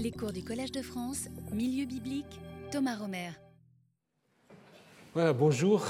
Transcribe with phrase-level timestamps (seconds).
[0.00, 3.30] Les cours du Collège de France, Milieu biblique, Thomas Romer.
[5.12, 5.84] Voilà, bonjour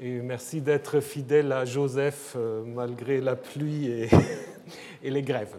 [0.00, 3.86] et merci d'être fidèle à Joseph euh, malgré la pluie
[5.02, 5.58] et, les grèves.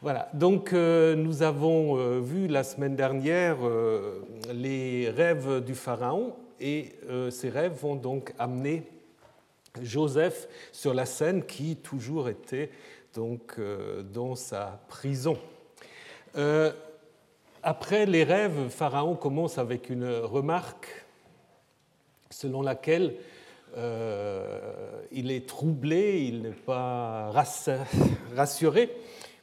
[0.00, 3.56] Voilà, donc euh, nous avons euh, vu la semaine dernière
[4.54, 6.92] les rêves du Pharaon et
[7.30, 8.84] ces rêves vont donc amener
[9.82, 12.70] Joseph sur la scène qui toujours était
[13.12, 13.58] donc
[14.12, 15.36] dans sa prison.
[16.36, 16.72] Euh,
[17.62, 21.04] après les rêves, Pharaon commence avec une remarque
[22.30, 23.16] selon laquelle
[23.76, 27.32] euh, il est troublé, il n'est pas
[28.34, 28.90] rassuré,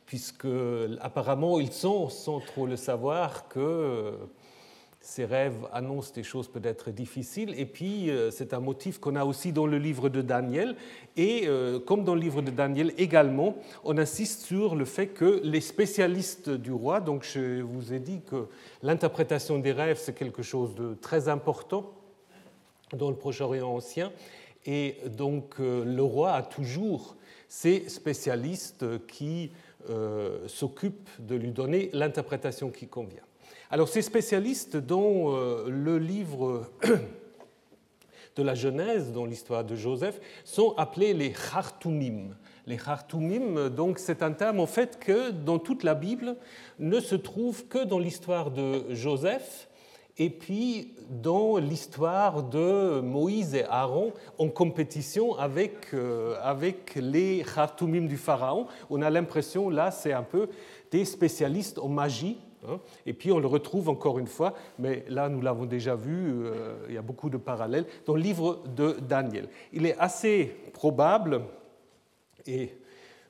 [0.06, 0.48] puisque
[1.02, 4.14] apparemment ils sont, sans trop le savoir, que
[5.08, 7.58] ces rêves annoncent des choses peut-être difficiles.
[7.58, 10.76] Et puis, euh, c'est un motif qu'on a aussi dans le livre de Daniel.
[11.16, 15.40] Et euh, comme dans le livre de Daniel également, on insiste sur le fait que
[15.46, 18.48] les spécialistes du roi, donc je vous ai dit que
[18.84, 21.94] l'interprétation des rêves, c'est quelque chose de très important
[22.92, 24.12] dans le Proche-Orient ancien.
[24.66, 27.16] Et donc, euh, le roi a toujours
[27.48, 29.52] ses spécialistes qui
[30.48, 33.27] s'occupent de lui donner l'interprétation qui convient.
[33.70, 36.72] Alors ces spécialistes dont euh, le livre
[38.38, 42.36] de la Genèse, dans l'histoire de Joseph, sont appelés les Chartumim.
[42.66, 46.38] Les Chartumim, donc c'est un terme en fait que dans toute la Bible
[46.80, 49.68] ne se trouve que dans l'histoire de Joseph
[50.18, 58.08] et puis dans l'histoire de Moïse et Aaron en compétition avec, euh, avec les Chartumim
[58.08, 58.68] du Pharaon.
[58.90, 60.48] On a l'impression là c'est un peu
[60.90, 62.38] des spécialistes en magie.
[63.06, 66.76] Et puis on le retrouve encore une fois, mais là nous l'avons déjà vu, euh,
[66.90, 69.48] il y a beaucoup de parallèles, dans le livre de Daniel.
[69.74, 71.42] Il est assez probable
[72.46, 72.74] et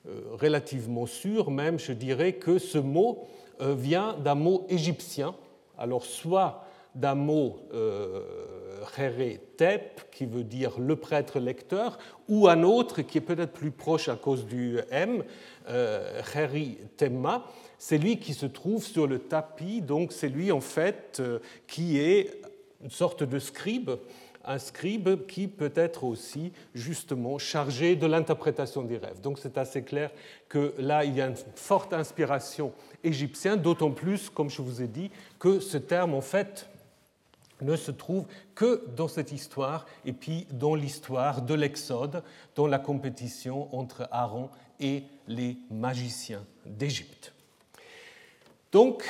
[0.08, 3.26] euh, relativement sûr même, je dirais, que ce mot
[3.60, 5.34] euh, vient d'un mot égyptien,
[5.76, 7.60] alors soit d'un mot
[9.56, 14.08] tep, qui veut dire le prêtre lecteur, ou un autre qui est peut-être plus proche
[14.08, 15.24] à cause du M,
[15.68, 16.22] euh,
[16.96, 17.44] tema,
[17.78, 21.98] c'est lui qui se trouve sur le tapis, donc c'est lui en fait euh, qui
[21.98, 22.40] est
[22.82, 23.90] une sorte de scribe,
[24.44, 29.20] un scribe qui peut être aussi justement chargé de l'interprétation des rêves.
[29.20, 30.10] Donc c'est assez clair
[30.48, 32.72] que là il y a une forte inspiration
[33.04, 36.68] égyptienne, d'autant plus, comme je vous ai dit, que ce terme en fait
[37.60, 42.22] ne se trouve que dans cette histoire et puis dans l'histoire de l'Exode,
[42.54, 47.32] dans la compétition entre Aaron et les magiciens d'Égypte.
[48.70, 49.04] Donc,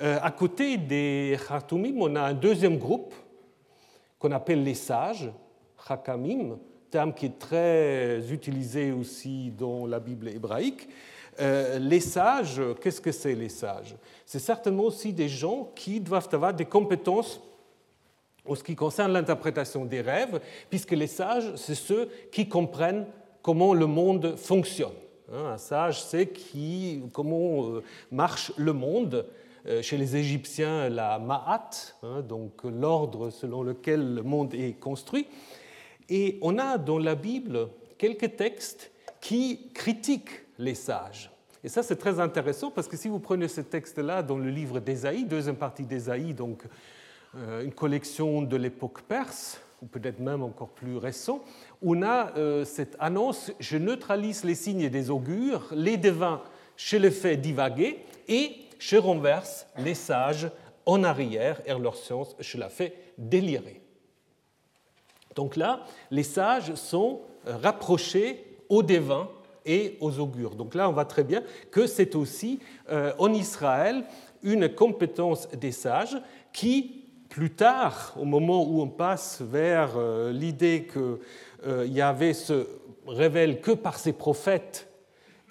[0.00, 3.14] euh, à côté des Khartoumim, on a un deuxième groupe
[4.18, 5.30] qu'on appelle les sages,
[5.88, 6.58] Hakamim,
[6.90, 10.88] terme qui est très utilisé aussi dans la Bible hébraïque.
[11.40, 13.96] Euh, les sages, qu'est-ce que c'est les sages?
[14.24, 17.40] C'est certainement aussi des gens qui doivent avoir des compétences
[18.46, 20.40] en ce qui concerne l'interprétation des rêves,
[20.70, 23.06] puisque les sages, c'est ceux qui comprennent
[23.42, 24.92] comment le monde fonctionne.
[25.32, 29.26] Hein, un sage sait qui, comment euh, marche le monde.
[29.66, 31.70] Euh, chez les Égyptiens, la Ma'at,
[32.02, 35.26] hein, donc l'ordre selon lequel le monde est construit.
[36.10, 38.90] Et on a dans la Bible quelques textes
[39.22, 41.30] qui critiquent les sages.
[41.62, 44.80] Et ça, c'est très intéressant parce que si vous prenez ce texte-là dans le livre
[44.80, 46.64] d'Ésaïe, deuxième partie d'Ésaïe, donc
[47.62, 51.42] une collection de l'époque perse, ou peut-être même encore plus récent,
[51.82, 56.42] on a euh, cette annonce Je neutralise les signes des augures, les devins,
[56.76, 60.50] je les fais divaguer, et je renverse les sages
[60.86, 63.80] en arrière, et leur science, je la fais délirer.
[65.34, 69.28] Donc là, les sages sont rapprochés aux devins
[69.66, 70.54] et aux augures.
[70.54, 74.04] Donc là, on voit très bien que c'est aussi euh, en Israël
[74.42, 76.16] une compétence des sages
[76.52, 81.20] qui plus tard, au moment où on passe vers euh, l'idée que
[81.66, 82.66] euh, Yahvé se
[83.06, 84.88] révèle que par ses prophètes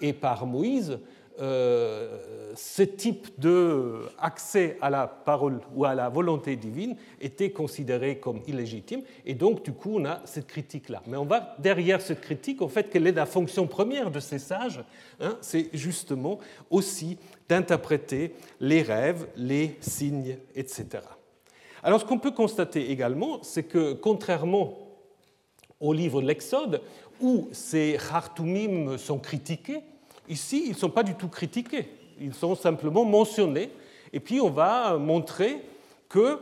[0.00, 0.98] et par Moïse,
[1.40, 8.40] euh, ce type d'accès à la parole ou à la volonté divine était considéré comme
[8.46, 11.02] illégitime, et donc du coup on a cette critique-là.
[11.08, 14.38] Mais on va derrière cette critique, en fait, quelle est la fonction première de ces
[14.38, 14.84] sages
[15.20, 16.38] hein, C'est justement
[16.70, 21.00] aussi d'interpréter les rêves, les signes, etc.
[21.84, 24.78] Alors ce qu'on peut constater également, c'est que contrairement
[25.80, 26.80] au livre de l'Exode,
[27.20, 29.82] où ces Khartoumim sont critiqués,
[30.26, 31.86] ici ils ne sont pas du tout critiqués,
[32.18, 33.70] ils sont simplement mentionnés,
[34.14, 35.60] et puis on va montrer
[36.08, 36.38] que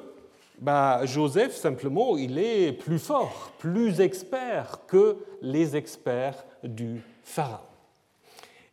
[0.61, 7.59] bah, Joseph, simplement, il est plus fort, plus expert que les experts du Pharaon.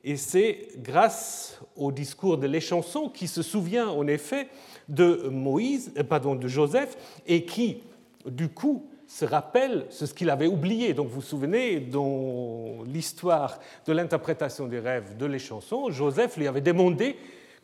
[0.04, 4.48] Et c'est grâce au discours de l'échanson qui se souvient en effet
[4.89, 7.83] de Moïse, euh, pardon, de Joseph, et qui,
[8.25, 10.94] du coup, se rappelle ce qu'il avait oublié.
[10.94, 16.62] Donc vous vous souvenez, dans l'histoire de l'interprétation des rêves de l'échanson, Joseph lui avait
[16.62, 17.15] demandé,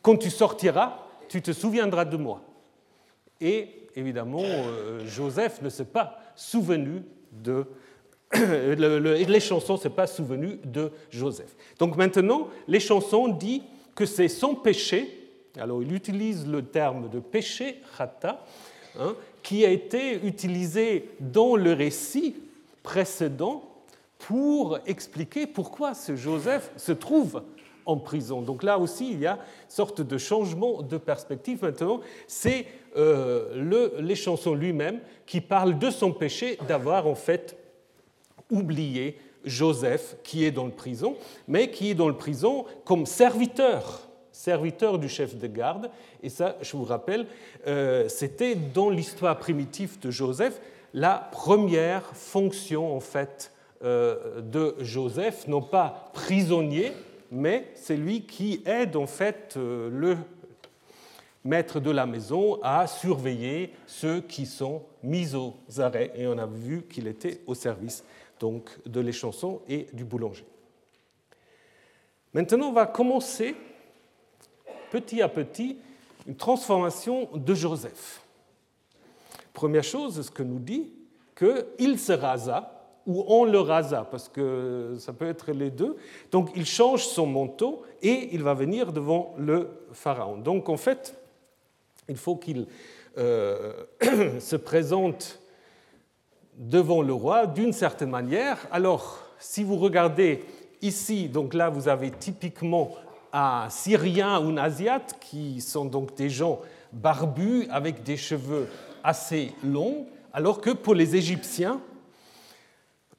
[0.02, 2.42] quand tu sortiras, tu te souviendras de moi.
[3.40, 7.02] Et évidemment, euh, Joseph ne s'est pas souvenu
[7.32, 7.64] de
[8.34, 11.54] les chansons ne s'est pas souvenu de Joseph.
[11.78, 13.62] Donc maintenant, les chansons dit
[13.94, 15.15] que c'est son péché,
[15.58, 18.44] alors il utilise le terme de péché, chata,
[18.98, 22.36] hein, qui a été utilisé dans le récit
[22.82, 23.62] précédent
[24.18, 27.42] pour expliquer pourquoi ce Joseph se trouve
[27.84, 28.42] en prison.
[28.42, 31.62] Donc là aussi, il y a une sorte de changement de perspective.
[31.62, 32.66] Maintenant, c'est
[32.96, 37.56] euh, les chansons lui-même qui parlent de son péché d'avoir en fait
[38.50, 41.16] oublier Joseph qui est dans le prison,
[41.46, 44.05] mais qui est dans le prison comme serviteur,
[44.36, 45.90] serviteur du chef de garde.
[46.22, 47.26] Et ça, je vous rappelle,
[47.66, 50.60] euh, c'était dans l'histoire primitive de Joseph
[50.92, 53.50] la première fonction en fait
[53.82, 56.92] euh, de Joseph, non pas prisonnier,
[57.30, 60.18] mais c'est lui qui aide en fait euh, le
[61.42, 66.12] maître de la maison à surveiller ceux qui sont mis aux arrêts.
[66.14, 68.04] Et on a vu qu'il était au service
[68.38, 70.44] donc de l'échanson et du boulanger.
[72.34, 73.54] Maintenant, on va commencer
[74.90, 75.78] petit à petit
[76.26, 78.20] une transformation de Joseph.
[79.52, 80.90] Première chose, ce que nous dit
[81.36, 82.72] qu'il se rasa,
[83.06, 85.96] ou on le rasa, parce que ça peut être les deux.
[86.32, 90.38] Donc il change son manteau et il va venir devant le pharaon.
[90.38, 91.14] Donc en fait,
[92.08, 92.66] il faut qu'il
[93.16, 93.72] euh,
[94.40, 95.40] se présente
[96.56, 98.66] devant le roi d'une certaine manière.
[98.72, 100.44] Alors, si vous regardez
[100.82, 102.90] ici, donc là vous avez typiquement
[103.32, 106.60] un Syrien ou un qui sont donc des gens
[106.92, 108.68] barbus avec des cheveux
[109.04, 111.80] assez longs, alors que pour les Égyptiens,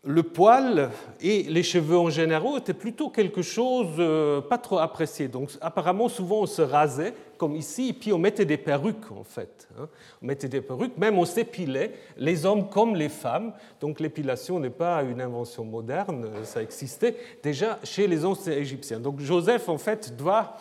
[0.08, 0.90] le poil
[1.22, 5.28] et les cheveux en général étaient plutôt quelque chose euh, pas trop apprécié.
[5.28, 9.26] Donc apparemment, souvent on se rasait, comme ici, et puis on mettait des perruques en
[9.26, 9.68] fait.
[9.78, 9.90] Hein.
[10.22, 13.52] On mettait des perruques, même on s'épilait, les hommes comme les femmes.
[13.82, 19.02] Donc l'épilation n'est pas une invention moderne, ça existait déjà chez les anciens égyptiens.
[19.02, 20.56] Donc Joseph en fait doit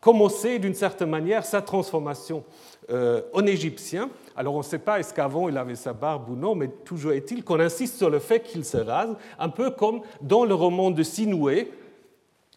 [0.00, 2.44] commencer d'une certaine manière sa transformation
[2.90, 4.10] euh, en égyptien.
[4.38, 7.10] Alors on ne sait pas est-ce qu'avant il avait sa barbe ou non, mais toujours
[7.10, 10.92] est-il qu'on insiste sur le fait qu'il se rase, un peu comme dans le roman
[10.92, 11.72] de Sinoué,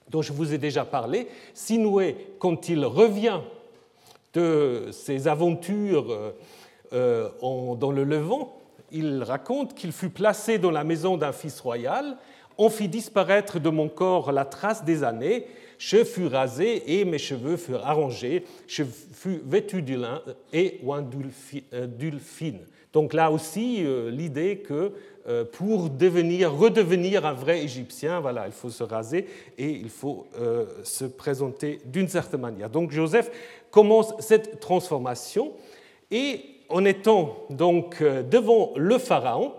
[0.08, 1.28] dont je vous ai déjà parlé.
[1.56, 3.40] Sinoué, quand il revient
[4.36, 6.34] de ses aventures euh,
[6.94, 8.62] euh, dans le Levant,
[8.92, 12.16] il raconte qu'il fut placé dans la maison d'un fils royal,
[12.58, 15.46] on fit disparaître de mon corps la trace des années,
[15.78, 20.22] je fus rasé et mes cheveux furent arrangés, je fus vêtu du lin
[20.54, 22.60] et oin d'huile fine.
[22.94, 24.92] Donc là aussi, euh, l'idée que
[25.28, 29.28] euh, pour devenir, redevenir un vrai Égyptien, voilà, il faut se raser
[29.58, 32.70] et il faut euh, se présenter d'une certaine manière.
[32.70, 33.32] Donc Joseph
[33.70, 35.54] commence cette transformation
[36.10, 39.54] et en étant donc devant le Pharaon,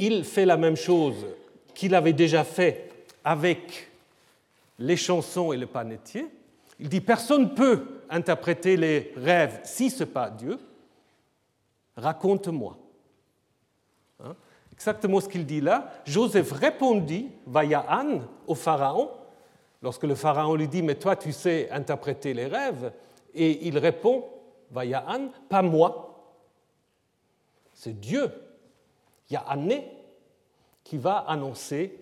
[0.00, 1.26] il fait la même chose
[1.74, 2.90] qu'il avait déjà fait
[3.22, 3.88] avec
[4.78, 6.26] les chansons et le panetier.
[6.80, 10.58] Il dit personne ne peut interpréter les rêves si ce n'est pas Dieu.
[11.96, 12.78] Raconte-moi.
[14.24, 14.34] Hein?
[14.72, 15.92] Exactement ce qu'il dit là.
[16.06, 19.10] Joseph répondit, Vayaan, au Pharaon,
[19.82, 22.90] lorsque le Pharaon lui dit Mais toi, tu sais interpréter les rêves.
[23.34, 24.24] Et il répond,
[24.70, 26.06] Vayaan, pas moi.
[27.74, 28.30] C'est Dieu,
[29.30, 29.82] Yahane,
[30.84, 31.98] qui va annoncer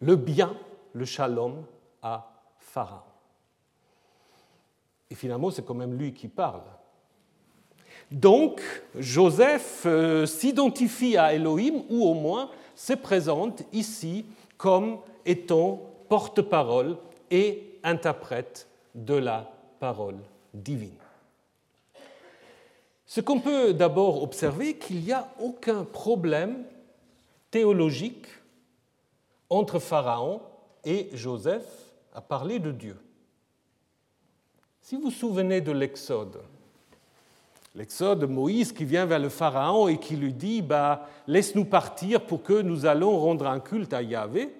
[0.00, 0.56] le bien,
[0.92, 1.64] le shalom
[2.02, 3.00] à Pharaon.
[5.10, 6.62] Et finalement, c'est quand même lui qui parle.
[8.10, 8.60] Donc,
[8.96, 14.26] Joseph euh, s'identifie à Elohim, ou au moins se présente ici
[14.56, 16.96] comme étant porte-parole
[17.30, 20.16] et interprète de la parole
[20.52, 21.03] divine.
[23.06, 26.64] Ce qu'on peut d'abord observer, qu'il n'y a aucun problème
[27.50, 28.26] théologique
[29.50, 30.40] entre Pharaon
[30.84, 31.66] et Joseph
[32.14, 32.96] à parler de Dieu.
[34.80, 36.40] Si vous vous souvenez de l'Exode,
[37.74, 42.42] l'Exode, Moïse qui vient vers le Pharaon et qui lui dit bah, Laisse-nous partir pour
[42.42, 44.54] que nous allons rendre un culte à Yahvé.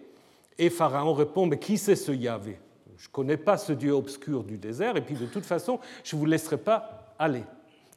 [0.59, 2.59] Et Pharaon répond Mais qui c'est ce Yahvé?
[2.97, 6.15] Je ne connais pas ce Dieu obscur du désert, et puis de toute façon, je
[6.15, 7.43] ne vous laisserai pas aller.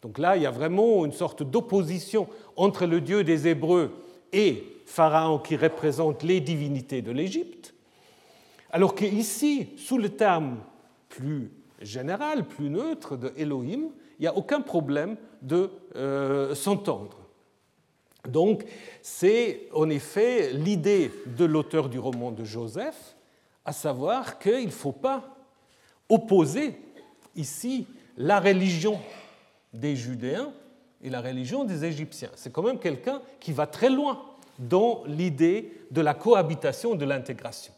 [0.01, 3.91] Donc là, il y a vraiment une sorte d'opposition entre le Dieu des Hébreux
[4.31, 7.73] et Pharaon qui représente les divinités de l'Égypte.
[8.71, 10.57] Alors qu'ici, sous le terme
[11.09, 11.51] plus
[11.81, 13.89] général, plus neutre de Elohim,
[14.19, 17.17] il n'y a aucun problème de euh, s'entendre.
[18.27, 18.65] Donc
[19.01, 23.15] c'est en effet l'idée de l'auteur du roman de Joseph,
[23.63, 25.35] à savoir qu'il ne faut pas
[26.09, 26.75] opposer
[27.35, 27.87] ici
[28.17, 28.99] la religion
[29.73, 30.51] des Judéens
[31.03, 32.29] et la religion des Égyptiens.
[32.35, 34.21] C'est quand même quelqu'un qui va très loin
[34.59, 37.73] dans l'idée de la cohabitation, de l'intégration.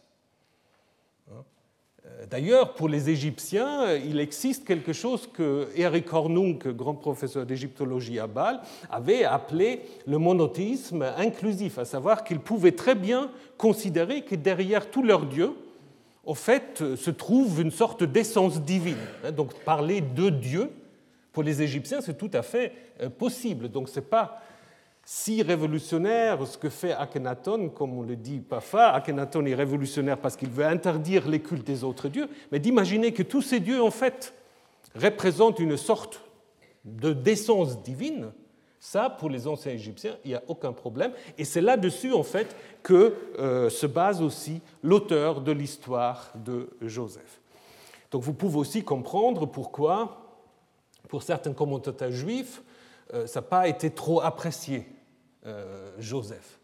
[2.05, 8.19] Euh, d'ailleurs, pour les Égyptiens, il existe quelque chose que Eric Hornung, grand professeur d'égyptologie
[8.19, 14.35] à Bâle, avait appelé le monothéisme inclusif, à savoir qu'ils pouvaient très bien considérer que
[14.35, 15.51] derrière tous leurs dieux,
[16.25, 18.97] au fait, se trouve une sorte d'essence divine.
[19.25, 20.69] Hein, donc parler de Dieu,
[21.31, 23.69] pour les Égyptiens, c'est tout à fait euh, possible.
[23.69, 24.41] Donc ce n'est pas
[25.03, 28.89] si révolutionnaire ce que fait Akhenaton, comme on le dit parfois.
[28.89, 33.23] Akhenaton est révolutionnaire parce qu'il veut interdire les cultes des autres dieux, mais d'imaginer que
[33.23, 34.33] tous ces dieux, en fait,
[34.95, 36.21] représentent une sorte
[36.85, 38.31] de d'essence divine,
[38.79, 41.11] ça, pour les anciens Égyptiens, il n'y a aucun problème.
[41.37, 47.41] Et c'est là-dessus, en fait, que euh, se base aussi l'auteur de l'histoire de Joseph.
[48.11, 50.28] Donc vous pouvez aussi comprendre pourquoi,
[51.09, 52.61] pour certains commentateurs juifs,
[53.13, 54.87] euh, ça n'a pas été trop apprécié
[55.45, 56.59] euh, Joseph,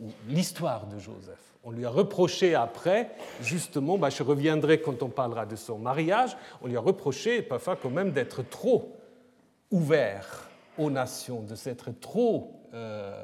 [0.00, 1.38] ou l'histoire de Joseph.
[1.62, 6.36] On lui a reproché après, justement, bah, je reviendrai quand on parlera de son mariage,
[6.62, 8.96] on lui a reproché parfois quand même d'être trop
[9.70, 13.22] ouvert aux nations, de s'être trop euh,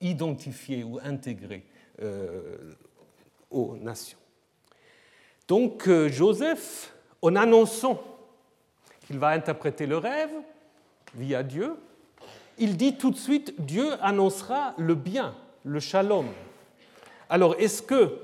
[0.00, 1.66] identifié ou intégré
[3.50, 4.18] aux nations.
[5.46, 6.92] Donc Joseph,
[7.22, 8.02] en annonçant
[9.06, 10.32] qu'il va interpréter le rêve
[11.14, 11.76] via Dieu,
[12.58, 15.34] il dit tout de suite, Dieu annoncera le bien,
[15.64, 16.26] le shalom.
[17.28, 18.18] Alors, est-ce que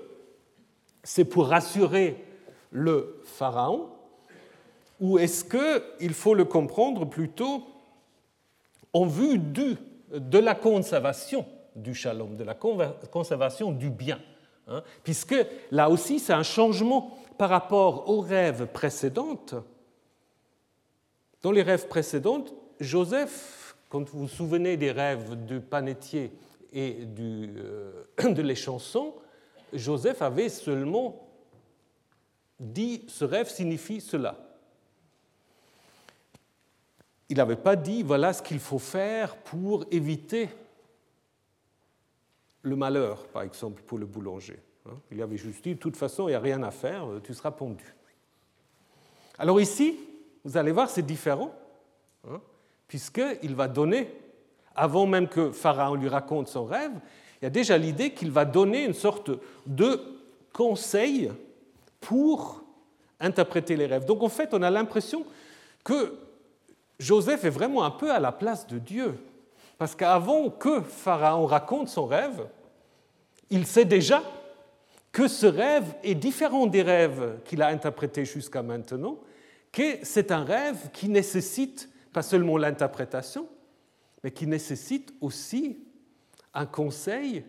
[1.02, 2.22] c'est pour rassurer
[2.70, 3.88] le Pharaon
[5.00, 7.64] ou est-ce qu'il faut le comprendre plutôt
[8.92, 14.20] en vue de la conservation du shalom, de la conservation du bien
[14.68, 14.82] hein?
[15.02, 15.36] Puisque
[15.70, 19.38] là aussi, c'est un changement par rapport aux rêves précédents.
[21.42, 22.44] Dans les rêves précédents,
[22.80, 26.32] Joseph quand vous vous souvenez des rêves du panetier
[26.72, 29.14] et euh, de les chansons,
[29.72, 31.28] Joseph avait seulement
[32.58, 34.38] dit ce rêve signifie cela.
[37.28, 40.48] Il n'avait pas dit voilà ce qu'il faut faire pour éviter
[42.62, 44.60] le malheur, par exemple, pour le boulanger.
[44.86, 44.98] Hein.
[45.10, 47.50] Il avait juste dit de toute façon, il n'y a rien à faire, tu seras
[47.50, 47.84] pendu.
[49.38, 49.98] Alors ici,
[50.44, 51.52] vous allez voir, c'est différent.
[52.28, 52.40] Hein
[52.90, 54.12] puisqu'il va donner,
[54.74, 56.90] avant même que Pharaon lui raconte son rêve,
[57.40, 59.30] il y a déjà l'idée qu'il va donner une sorte
[59.64, 60.00] de
[60.52, 61.30] conseil
[62.00, 62.64] pour
[63.20, 64.06] interpréter les rêves.
[64.06, 65.24] Donc en fait, on a l'impression
[65.84, 66.16] que
[66.98, 69.14] Joseph est vraiment un peu à la place de Dieu.
[69.78, 72.44] Parce qu'avant que Pharaon raconte son rêve,
[73.50, 74.20] il sait déjà
[75.12, 79.16] que ce rêve est différent des rêves qu'il a interprétés jusqu'à maintenant,
[79.72, 83.48] que c'est un rêve qui nécessite pas seulement l'interprétation,
[84.22, 85.78] mais qui nécessite aussi
[86.54, 87.44] un conseil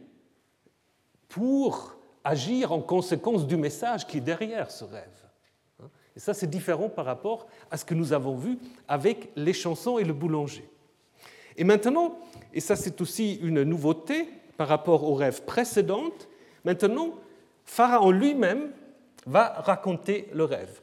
[1.28, 5.08] pour agir en conséquence du message qui est derrière ce rêve.
[6.16, 9.98] Et ça, c'est différent par rapport à ce que nous avons vu avec les chansons
[9.98, 10.70] et le boulanger.
[11.58, 12.18] Et maintenant,
[12.54, 16.12] et ça c'est aussi une nouveauté par rapport aux rêves précédents,
[16.63, 17.16] maintenant,
[17.66, 18.72] Pharaon lui-même
[19.25, 20.82] va raconter le rêve.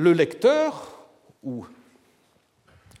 [0.00, 0.98] Le lecteur,
[1.42, 1.66] ou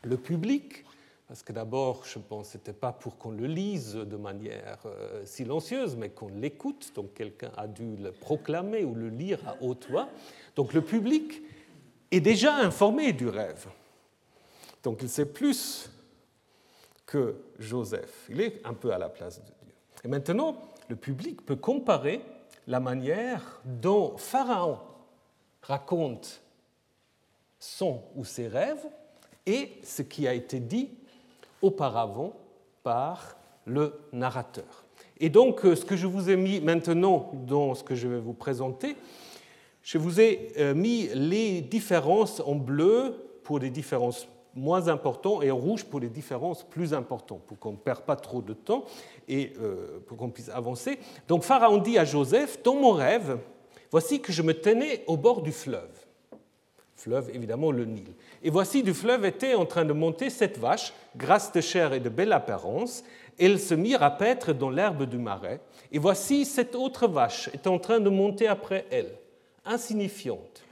[0.02, 0.84] le public,
[1.26, 4.80] parce que d'abord, je pense que ce n'était pas pour qu'on le lise de manière
[4.84, 9.56] euh, silencieuse, mais qu'on l'écoute, donc quelqu'un a dû le proclamer ou le lire à
[9.62, 10.10] haute voix.
[10.56, 11.40] Donc le public
[12.10, 13.66] est déjà informé du rêve.
[14.82, 15.90] Donc il sait plus
[17.06, 18.26] que Joseph.
[18.28, 19.74] Il est un peu à la place de Dieu.
[20.04, 20.54] Et maintenant,
[20.90, 22.20] le public peut comparer
[22.66, 24.78] la manière dont Pharaon
[25.62, 26.42] raconte
[27.60, 28.84] son ou ses rêves
[29.46, 30.88] et ce qui a été dit
[31.62, 32.32] auparavant
[32.82, 33.36] par
[33.66, 34.84] le narrateur.
[35.18, 38.18] Et donc, euh, ce que je vous ai mis maintenant dans ce que je vais
[38.18, 38.96] vous présenter,
[39.82, 43.14] je vous ai euh, mis les différences en bleu
[43.44, 47.72] pour les différences moins importantes et en rouge pour les différences plus importantes, pour qu'on
[47.72, 48.84] ne perde pas trop de temps
[49.28, 50.98] et euh, pour qu'on puisse avancer.
[51.28, 53.38] Donc Pharaon dit à Joseph, dans mon rêve,
[53.90, 56.09] voici que je me tenais au bord du fleuve
[57.00, 58.12] fleuve évidemment le Nil.
[58.42, 62.00] Et voici du fleuve était en train de monter cette vache, grasse de chair et
[62.00, 63.02] de belle apparence,
[63.38, 65.60] elles se mirent à paître dans l'herbe du marais,
[65.92, 69.12] et voici cette autre vache est en train de monter après elle,
[69.64, 70.62] insignifiante,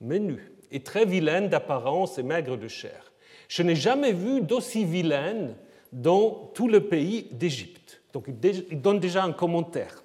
[0.00, 3.12] menue et très vilaine d'apparence et maigre de chair.
[3.48, 5.56] Je n'ai jamais vu d'aussi vilaine
[5.92, 8.00] dans tout le pays d'Égypte.
[8.12, 10.04] Donc il donne déjà un commentaire.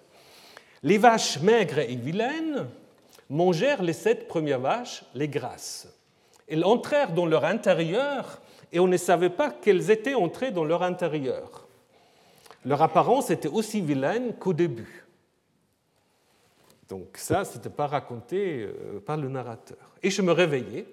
[0.82, 2.68] Les vaches maigres et vilaines
[3.30, 5.88] mangèrent les sept premières vaches, les grasses.
[6.48, 8.42] Elles entrèrent dans leur intérieur
[8.72, 11.68] et on ne savait pas qu'elles étaient entrées dans leur intérieur.
[12.66, 15.06] Leur apparence était aussi vilaine qu'au début.
[16.90, 19.96] Donc ça, ce n'était pas raconté euh, par le narrateur.
[20.04, 20.86] Et je me réveillais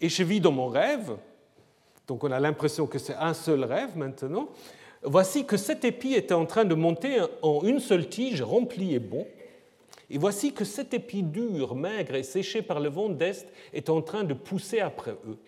[0.00, 1.16] et je vis dans mon rêve,
[2.06, 4.48] donc on a l'impression que c'est un seul rêve maintenant,
[5.02, 9.00] voici que cet épi était en train de monter en une seule tige remplie et
[9.00, 9.26] bon,
[10.10, 14.00] et voici que cet épi dur, maigre et séché par le vent d'Est est en
[14.00, 15.38] train de pousser après eux.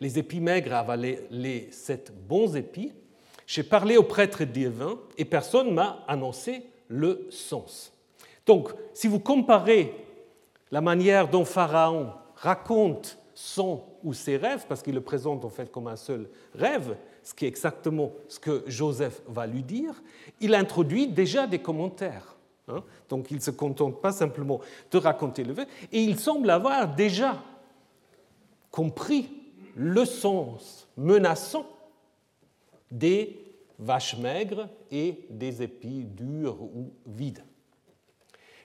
[0.00, 2.92] Les épis maigres avalaient les sept bons épis.
[3.46, 7.92] J'ai parlé au prêtre divin et personne m'a annoncé le sens.
[8.46, 9.94] Donc, si vous comparez
[10.70, 15.70] la manière dont Pharaon raconte son ou ses rêves, parce qu'il le présente en fait
[15.70, 20.02] comme un seul rêve, ce qui est exactement ce que Joseph va lui dire,
[20.40, 22.36] il introduit déjà des commentaires.
[22.70, 22.84] Hein.
[23.08, 24.60] Donc il ne se contente pas simplement
[24.90, 27.36] de raconter le fait, et il semble avoir déjà
[28.70, 29.28] compris
[29.76, 31.66] le sens menaçant
[32.90, 33.40] des
[33.78, 37.42] vaches maigres et des épis durs ou vides.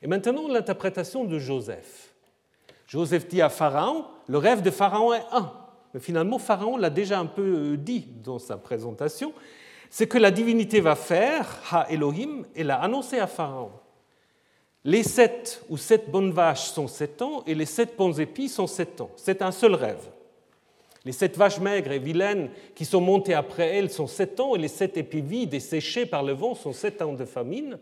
[0.01, 2.13] Et maintenant, l'interprétation de Joseph.
[2.87, 5.51] Joseph dit à Pharaon, le rêve de Pharaon est un.
[5.93, 9.33] Mais finalement, Pharaon l'a déjà un peu dit dans sa présentation.
[9.89, 13.71] C'est que la divinité va faire, Ha Elohim, et l'a annoncé à Pharaon.
[14.87, 18.67] Les sept ou sept bonnes vaches sont sept ans, et les sept bons épis sont
[18.67, 19.09] sept ans.
[19.15, 20.11] C'est un seul rêve.
[21.03, 24.59] Les sept vaches maigres et vilaines qui sont montées après elles sont sept ans, et
[24.59, 27.79] les sept épis vides et séchés par le vent sont sept ans de famine.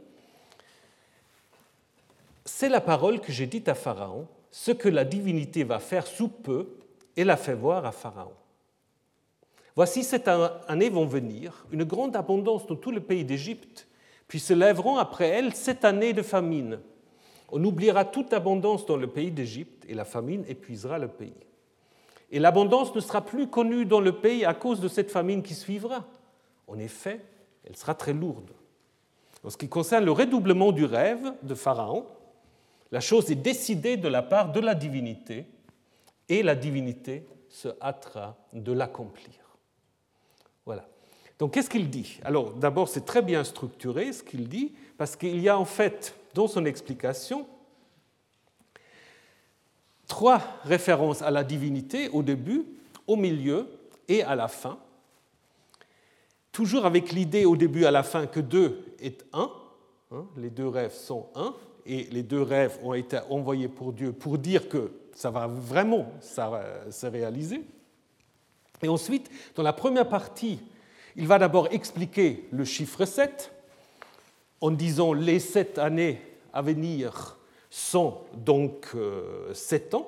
[2.46, 6.30] C'est la parole que j'ai dite à Pharaon, ce que la divinité va faire sous
[6.30, 6.70] peu,
[7.18, 8.32] et l'a fait voir à Pharaon.
[9.76, 13.88] Voici cette année vont venir une grande abondance dans tout le pays d'Égypte,
[14.30, 16.80] puis se lèveront après elle sept années de famine.
[17.56, 21.36] On oubliera toute abondance dans le pays d'Égypte, et la famine épuisera le pays.
[22.32, 25.54] Et l'abondance ne sera plus connue dans le pays à cause de cette famine qui
[25.54, 26.04] suivra.
[26.68, 27.22] En effet,
[27.64, 28.50] elle sera très lourde.
[29.44, 32.08] En ce qui concerne le redoublement du rêve de Pharaon,
[32.92, 35.46] la chose est décidée de la part de la divinité
[36.30, 39.36] et la divinité se hâtera de l'accomplir.
[40.66, 40.88] Voilà.
[41.38, 42.20] Donc qu'est-ce qu'il dit?
[42.24, 46.16] Alors d'abord, c'est très bien structuré ce qu'il dit, parce qu'il y a en fait
[46.34, 47.48] dans son explication
[50.08, 52.66] trois références à la divinité au début,
[53.08, 53.68] au milieu
[54.08, 54.78] et à la fin.
[56.52, 59.50] Toujours avec l'idée au début à la fin que deux est un.
[60.12, 64.14] Hein, les deux rêves sont un et les deux rêves ont été envoyés pour Dieu
[64.14, 67.62] pour dire que ça va vraiment se réaliser.
[68.84, 70.60] Et ensuite, dans la première partie,
[71.16, 73.52] il va d'abord expliquer le chiffre 7
[74.64, 76.22] en disant les sept années
[76.54, 77.38] à venir
[77.70, 80.08] sont donc euh, sept ans,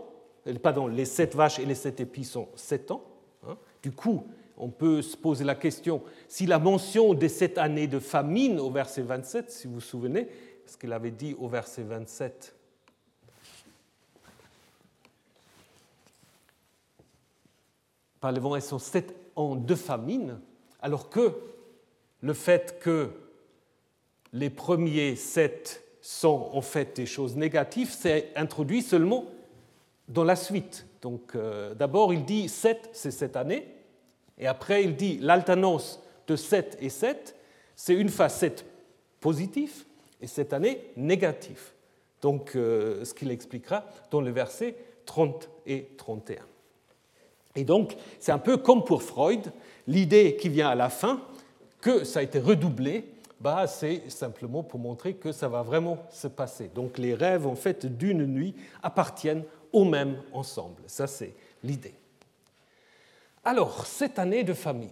[0.64, 3.04] pardon, les sept vaches et les sept épis sont sept ans.
[3.46, 3.58] Hein.
[3.84, 8.00] Du coup, on peut se poser la question si la mention des sept années de
[8.00, 10.30] famine au verset 27, si vous vous souvenez,
[10.66, 12.56] ce qu'il avait dit au verset 27.
[18.22, 20.40] Par le vent, elles sont sept ans de famine,
[20.82, 21.34] alors que
[22.22, 23.12] le fait que
[24.36, 29.26] les premiers sept sont en fait des choses négatives, c'est introduit seulement
[30.10, 30.86] dans la suite.
[31.02, 33.66] Donc euh, d'abord il dit 7, c'est cette année,
[34.38, 37.36] et après il dit l'alternance de 7 et 7,
[37.78, 38.66] c'est une facette
[39.22, 39.86] positive,
[40.22, 41.72] et cette année négative.
[42.22, 46.40] Donc euh, ce qu'il expliquera dans le verset 30 et 31.
[47.56, 49.54] Et donc c'est un peu comme pour Freud,
[49.88, 51.22] l'idée qui vient à la fin,
[51.80, 53.15] que ça a été redoublé
[53.46, 56.72] bah, c'est simplement pour montrer que ça va vraiment se passer.
[56.74, 60.82] Donc les rêves en fait d'une nuit appartiennent au même ensemble.
[60.88, 61.94] Ça c'est l'idée.
[63.44, 64.90] Alors, cette année de famille,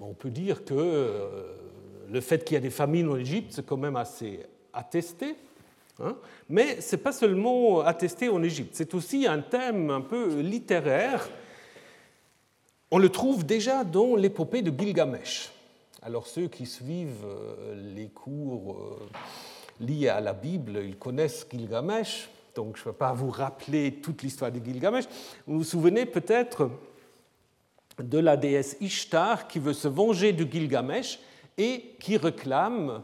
[0.00, 1.44] on peut dire que euh,
[2.10, 5.36] le fait qu'il y a des familles en Égypte, c'est quand même assez attesté.
[6.00, 6.16] Hein,
[6.48, 11.28] mais ce n'est pas seulement attesté en Égypte, c'est aussi un thème un peu littéraire
[12.90, 15.50] on le trouve déjà dans l'épopée de Gilgamesh.
[16.02, 19.08] Alors ceux qui suivent euh, les cours euh,
[19.80, 24.22] liés à la Bible, ils connaissent Gilgamesh, donc je ne vais pas vous rappeler toute
[24.22, 25.04] l'histoire de Gilgamesh.
[25.46, 26.70] Vous vous souvenez peut-être
[27.98, 31.18] de la déesse Ishtar qui veut se venger de Gilgamesh
[31.58, 33.02] et qui réclame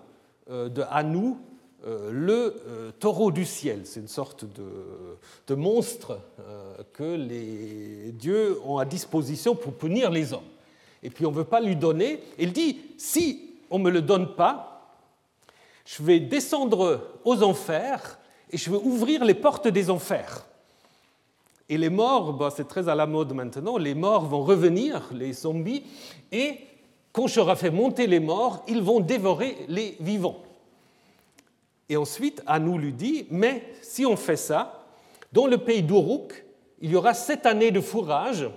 [0.49, 1.37] de Anu
[1.85, 3.83] le taureau du ciel.
[3.85, 6.19] C'est une sorte de, monstre
[6.93, 10.41] que les dieux ont à disposition pour punir les hommes.
[11.03, 12.21] Et puis on ne veut pas lui donner.
[12.39, 14.73] Il dit, si on ne me le donne pas,
[15.85, 18.19] je vais descendre aux enfers
[18.51, 20.47] et je vais ouvrir les portes des enfers.
[21.69, 25.33] Et les morts, bah, c'est très à la mode maintenant, les morts vont revenir, les
[25.33, 25.85] zombies,
[26.31, 26.59] et
[27.13, 30.43] quand j'aurai fait monter les morts, ils vont dévorer les vivants.
[31.93, 34.87] Et ensuite, Anou lui dit, mais si on fait ça,
[35.31, 36.43] dans le pays d'Uruk,
[36.81, 38.49] il y aura sept années de fourrage,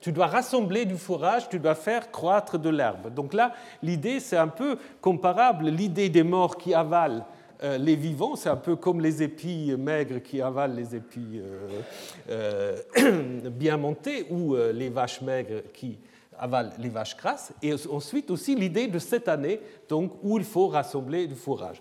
[0.00, 3.14] tu dois rassembler du fourrage, tu dois faire croître de l'herbe.
[3.14, 7.24] Donc là, l'idée, c'est un peu comparable, l'idée des morts qui avalent
[7.62, 12.76] euh, les vivants, c'est un peu comme les épis maigres qui avalent les épis euh,
[12.96, 15.96] euh, bien montés ou les vaches maigres qui
[16.40, 17.52] avalent les vaches grasses.
[17.62, 21.80] Et ensuite aussi l'idée de cette année, donc, où il faut rassembler du fourrage.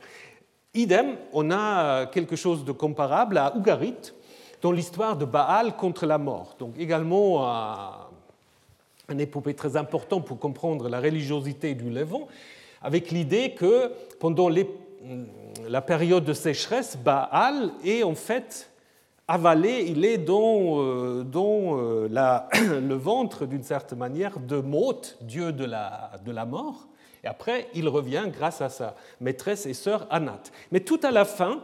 [0.82, 4.14] Idem, on a quelque chose de comparable à Ougarit,
[4.62, 6.56] dans l'histoire de Baal contre la mort.
[6.60, 7.48] Donc également
[9.08, 12.28] un épopée très important pour comprendre la religiosité du Levant,
[12.82, 14.68] avec l'idée que pendant les
[15.68, 18.72] la période de sécheresse, Baal est en fait
[19.28, 22.10] avalé, il est dans, euh, euh,
[22.82, 26.88] le ventre d'une certaine manière de Moth, dieu de la mort,
[27.24, 30.44] et après il revient grâce à sa maîtresse et sœur Anat.
[30.72, 31.62] Mais tout à la fin,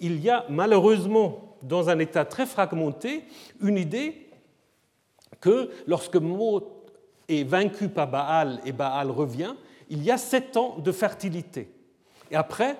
[0.00, 3.24] il y a malheureusement, dans un état très fragmenté,
[3.60, 4.28] une idée
[5.40, 6.64] que lorsque Moth
[7.28, 9.54] est vaincu par Baal et Baal revient,
[9.88, 11.70] il y a sept ans de fertilité.
[12.30, 12.76] Et après,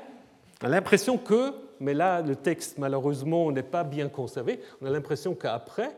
[0.63, 4.91] on a l'impression que, mais là le texte malheureusement n'est pas bien conservé, on a
[4.91, 5.97] l'impression qu'après,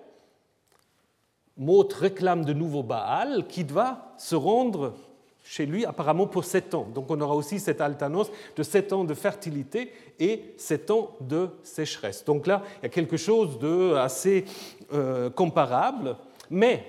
[1.57, 4.95] Maud réclame de nouveau Baal qui doit se rendre
[5.49, 6.87] chez lui apparemment pour sept ans.
[6.95, 11.49] Donc on aura aussi cette alternance de sept ans de fertilité et sept ans de
[11.63, 12.23] sécheresse.
[12.25, 14.45] Donc là, il y a quelque chose de assez
[14.93, 16.17] euh, comparable,
[16.51, 16.85] mais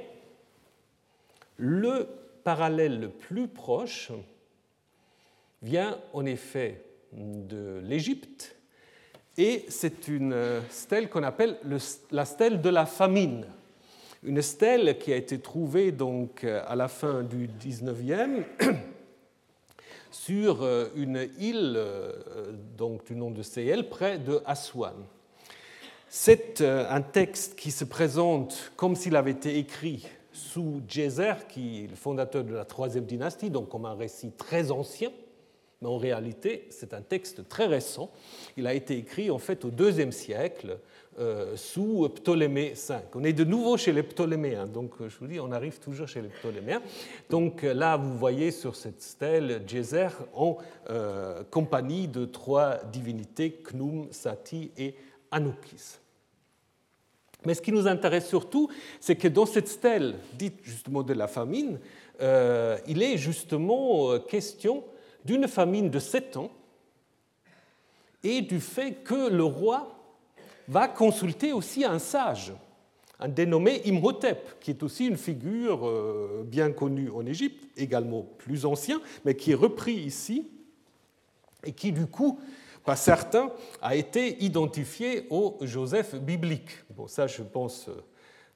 [1.55, 2.05] le
[2.43, 4.11] parallèle le plus proche
[5.61, 8.55] vient en effet de l'Égypte,
[9.37, 10.35] et c'est une
[10.69, 11.57] stèle qu'on appelle
[12.11, 13.45] la stèle de la famine.
[14.21, 18.43] Une stèle qui a été trouvée donc à la fin du 19e
[20.11, 21.79] sur une île
[22.77, 24.95] donc, du nom de Seyel, près de Aswan.
[26.09, 31.87] C'est un texte qui se présente comme s'il avait été écrit sous Djezer, qui est
[31.87, 35.11] le fondateur de la troisième dynastie, donc comme un récit très ancien,
[35.81, 38.11] mais en réalité, c'est un texte très récent.
[38.57, 40.77] Il a été écrit en fait au deuxième siècle euh,
[41.55, 42.95] sous Ptolémée V.
[43.13, 46.21] On est de nouveau chez les Ptoléméens, donc je vous dis, on arrive toujours chez
[46.21, 46.81] les Ptoléméens.
[47.29, 50.57] Donc là, vous voyez sur cette stèle Djezer en
[50.89, 54.95] euh, compagnie de trois divinités, Khnum, Sati et
[55.31, 55.97] Anukis.
[57.45, 58.69] Mais ce qui nous intéresse surtout,
[58.99, 61.79] c'est que dans cette stèle, dite justement de la famine,
[62.21, 64.83] euh, il est justement question
[65.23, 66.51] d'une famine de sept ans
[68.23, 69.98] et du fait que le roi
[70.69, 72.53] va consulter aussi un sage,
[73.19, 78.65] un dénommé Imhotep, qui est aussi une figure euh, bien connue en Égypte, également plus
[78.65, 80.47] ancien, mais qui est repris ici
[81.65, 82.39] et qui du coup,
[82.85, 83.51] par certains,
[83.81, 86.69] a été identifié au Joseph biblique.
[86.95, 87.93] Bon, ça, je pense, euh,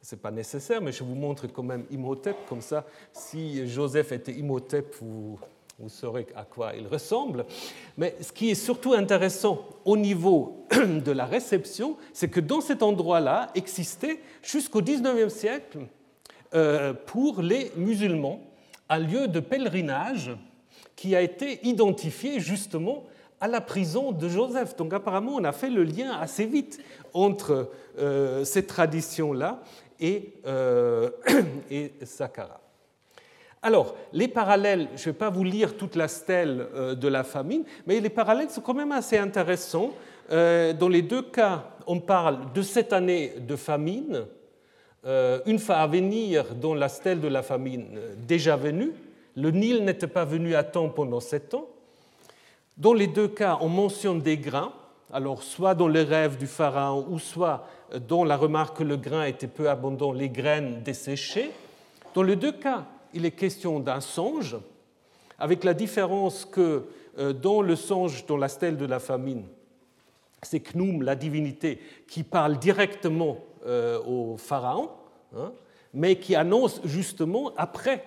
[0.01, 4.11] ce n'est pas nécessaire, mais je vous montre quand même Imhotep, comme ça, si Joseph
[4.11, 5.39] était Imhotep, vous
[5.79, 7.45] vous saurez à quoi il ressemble.
[7.97, 12.83] Mais ce qui est surtout intéressant au niveau de la réception, c'est que dans cet
[12.83, 15.79] endroit-là existait jusqu'au XIXe siècle,
[16.53, 18.39] euh, pour les musulmans,
[18.87, 20.31] un lieu de pèlerinage
[20.95, 23.05] qui a été identifié justement
[23.41, 24.75] à la prison de Joseph.
[24.75, 26.79] Donc apparemment, on a fait le lien assez vite
[27.13, 29.63] entre euh, cette tradition-là
[29.99, 31.09] et, euh,
[31.71, 31.91] et.
[33.65, 37.23] Alors, les parallèles, je ne vais pas vous lire toute la stèle euh, de la
[37.23, 39.91] famine, mais les parallèles sont quand même assez intéressants.
[40.31, 44.25] Euh, dans les deux cas, on parle de cette année de famine,
[45.05, 47.97] euh, une fois à venir dans la stèle de la famine
[48.27, 48.91] déjà venue.
[49.37, 51.67] Le Nil n'était pas venu à temps pendant sept ans.
[52.75, 54.73] Dans les deux cas, on mentionne des grains,
[55.13, 57.65] alors soit dans les rêves du pharaon, ou soit
[58.09, 61.51] dans la remarque que le grain était peu abondant, les graines desséchées.
[62.13, 64.57] Dans les deux cas, il est question d'un songe,
[65.39, 66.85] avec la différence que
[67.17, 69.45] euh, dans le songe, dans la stèle de la famine,
[70.41, 74.89] c'est Khnum, la divinité, qui parle directement euh, au pharaon,
[75.35, 75.53] hein,
[75.93, 78.03] mais qui annonce justement, après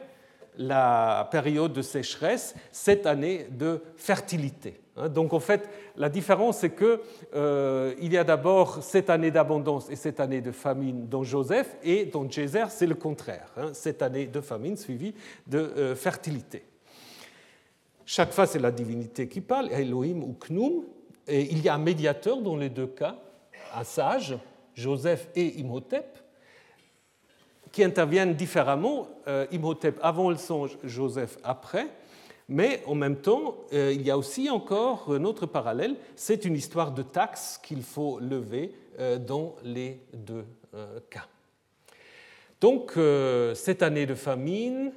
[0.58, 4.80] la période de sécheresse, cette année de fertilité.
[4.96, 5.08] Hein.
[5.08, 6.98] Donc en fait, la différence, c'est qu'il
[7.34, 12.06] euh, y a d'abord cette année d'abondance et cette année de famine dans Joseph, et
[12.06, 15.14] dans Jézer, c'est le contraire, hein, cette année de famine suivie
[15.46, 16.64] de euh, fertilité.
[18.04, 20.84] Chaque fois, c'est la divinité qui parle, Elohim ou Knum,
[21.26, 23.16] et il y a un médiateur dans les deux cas,
[23.74, 24.38] un sage,
[24.74, 26.18] Joseph et Imhotep,
[27.72, 31.88] qui interviennent différemment, euh, Imhotep avant le songe, Joseph après,
[32.48, 36.54] mais en même temps, euh, il y a aussi encore un autre parallèle, c'est une
[36.54, 40.44] histoire de taxes qu'il faut lever euh, dans les deux
[41.08, 41.26] cas.
[42.60, 42.98] Donc,
[43.54, 44.92] cette année de famine,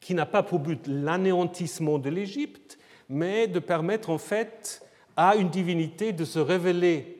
[0.00, 2.78] qui n'a pas pour but l'anéantissement de l'Égypte,
[3.08, 4.82] mais de permettre en fait
[5.16, 7.18] à une divinité de se révéler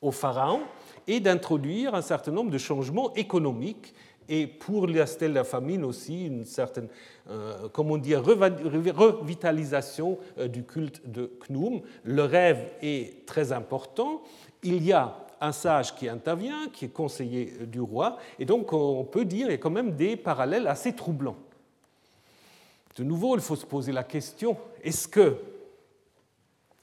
[0.00, 0.60] au Pharaon
[1.06, 3.94] et d'introduire un certain nombre de changements économiques
[4.30, 6.88] et pour la stèle de la famine aussi une certaine,
[7.28, 11.82] euh, comment dire, revitalisation euh, du culte de Knum.
[12.04, 14.22] Le rêve est très important.
[14.62, 19.04] Il y a un sage qui intervient, qui est conseiller du roi, et donc on
[19.04, 21.38] peut dire qu'il y a quand même des parallèles assez troublants.
[22.96, 25.38] De nouveau, il faut se poser la question, est-ce que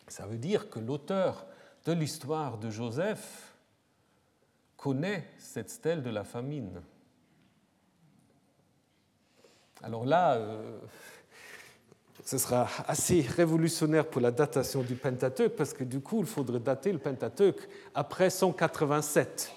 [0.07, 1.45] ça veut dire que l'auteur
[1.85, 3.53] de l'histoire de Joseph
[4.75, 6.81] connaît cette stèle de la famine?
[9.83, 10.79] Alors là, euh,
[12.25, 16.59] ce sera assez révolutionnaire pour la datation du Pentateuque, parce que du coup, il faudrait
[16.59, 19.51] dater le Pentateuque après 187.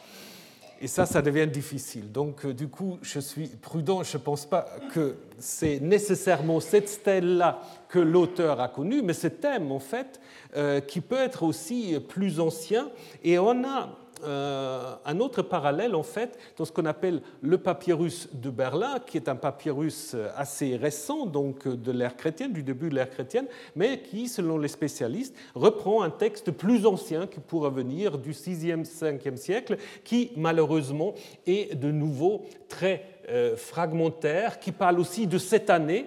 [0.82, 2.10] Et ça, ça devient difficile.
[2.10, 4.02] Donc, euh, du coup, je suis prudent.
[4.02, 9.26] Je ne pense pas que c'est nécessairement cette stèle-là que l'auteur a connue, mais ce
[9.26, 10.20] thème, en fait,
[10.56, 12.90] euh, qui peut être aussi plus ancien.
[13.22, 13.90] Et on a
[14.24, 19.16] euh, un autre parallèle, en fait, dans ce qu'on appelle le papyrus de Berlin, qui
[19.16, 24.00] est un papyrus assez récent, donc de l'ère chrétienne, du début de l'ère chrétienne, mais
[24.02, 29.36] qui, selon les spécialistes, reprend un texte plus ancien qui pourrait venir du 6e, 5e
[29.36, 31.14] siècle, qui, malheureusement,
[31.46, 36.06] est de nouveau très euh, fragmentaire, qui parle aussi de cette année,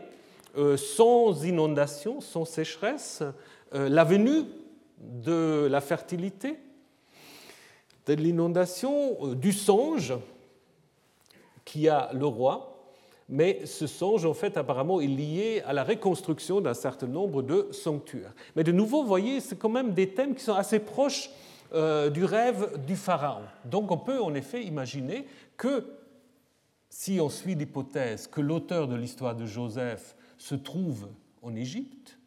[0.58, 3.24] euh, sans inondation, sans sécheresse,
[3.72, 4.44] la venue
[5.00, 6.60] de la fertilité,
[8.06, 10.14] de l'inondation euh, du songe
[11.66, 12.74] qui a le roi,
[13.30, 17.70] mais ce songe, en fait, apparemment, est lié à la reconstruction d'un certain nombre de
[17.72, 18.34] sanctuaires.
[18.56, 21.30] Mais de nouveau, vous voyez, c'est quand même des thèmes qui sont assez proches
[21.74, 23.46] euh, du rêve du pharaon.
[23.66, 25.26] Donc on peut en effet imaginer
[25.58, 25.84] que
[26.90, 31.08] si on suit l'hypothèse que l'auteur de l'histoire de Joseph se trouve
[31.42, 32.20] en Égypte,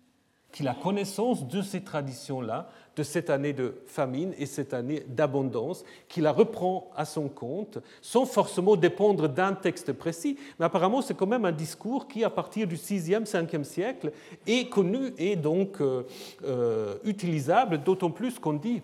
[0.53, 5.85] qu'il a connaissance de ces traditions-là, de cette année de famine et cette année d'abondance,
[6.09, 10.39] qu'il la reprend à son compte, sans forcément dépendre d'un texte précis.
[10.59, 14.13] Mais apparemment, c'est quand même un discours qui, à partir du 6e, 5e siècle,
[14.47, 16.05] est connu et donc euh,
[16.45, 18.83] euh, utilisable, d'autant plus qu'on dit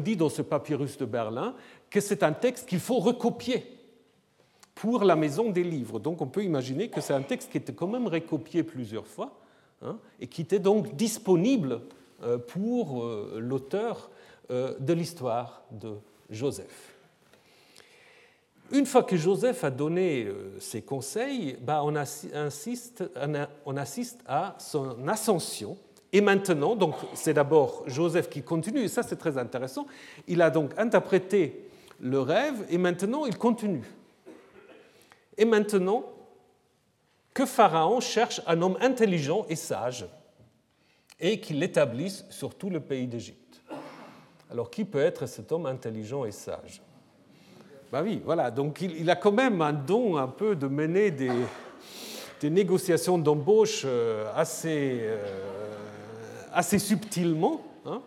[0.00, 1.54] dit dans ce papyrus de Berlin
[1.90, 3.73] que c'est un texte qu'il faut recopier
[4.74, 5.98] pour la maison des livres.
[5.98, 9.32] Donc on peut imaginer que c'est un texte qui était quand même recopié plusieurs fois
[9.84, 11.80] Hein, et qui était donc disponible
[12.22, 14.08] euh, pour euh, l'auteur
[14.50, 15.96] euh, de l'histoire de
[16.30, 16.94] Joseph.
[18.72, 20.26] Une fois que Joseph a donné
[20.58, 23.04] ses conseils, bah, on, assiste,
[23.66, 25.76] on assiste à son ascension.
[26.12, 29.86] Et maintenant, donc c'est d'abord Joseph qui continue, et ça c'est très intéressant.
[30.26, 31.68] Il a donc interprété
[32.00, 33.84] le rêve, et maintenant il continue.
[35.36, 36.04] Et maintenant,
[37.32, 40.06] que Pharaon cherche un homme intelligent et sage
[41.18, 43.60] et qu'il l'établisse sur tout le pays d'Égypte.
[44.50, 46.80] Alors qui peut être cet homme intelligent et sage?
[47.90, 51.30] Ben oui, voilà, donc il, a quand même un don un peu de mener des,
[52.42, 55.24] négociations d'embauche euh, assez, euh,
[56.52, 57.62] assez subtilement.
[57.86, 58.02] Hein.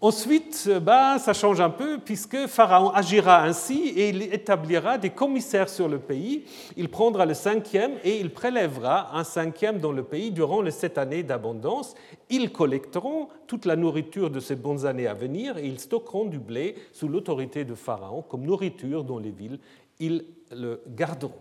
[0.00, 5.68] Ensuite, bah, ça change un peu puisque Pharaon agira ainsi et il établira des commissaires
[5.68, 6.44] sur le pays.
[6.76, 10.98] Il prendra le cinquième et il prélèvera un cinquième dans le pays durant les sept
[10.98, 11.96] années d'abondance.
[12.30, 16.38] Ils collecteront toute la nourriture de ces bonnes années à venir et ils stockeront du
[16.38, 19.58] blé sous l'autorité de Pharaon comme nourriture dans les villes.
[19.98, 21.34] Ils le garderont.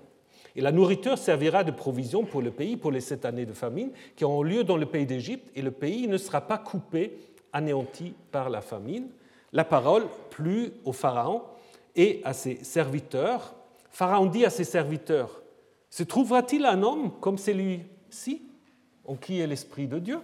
[0.55, 3.91] Et la nourriture servira de provision pour le pays pour les sept années de famine
[4.15, 7.19] qui auront lieu dans le pays d'Égypte et le pays ne sera pas coupé
[7.57, 9.09] anéanti par la famine,
[9.51, 11.41] la parole plut au Pharaon
[11.95, 13.55] et à ses serviteurs.
[13.89, 15.41] Pharaon dit à ses serviteurs,
[15.89, 18.43] se trouvera-t-il un homme comme celui-ci,
[19.05, 20.19] en qui est l'Esprit de Dieu?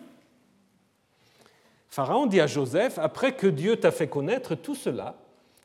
[1.89, 5.15] Pharaon dit à Joseph, après que Dieu t'a fait connaître tout cela,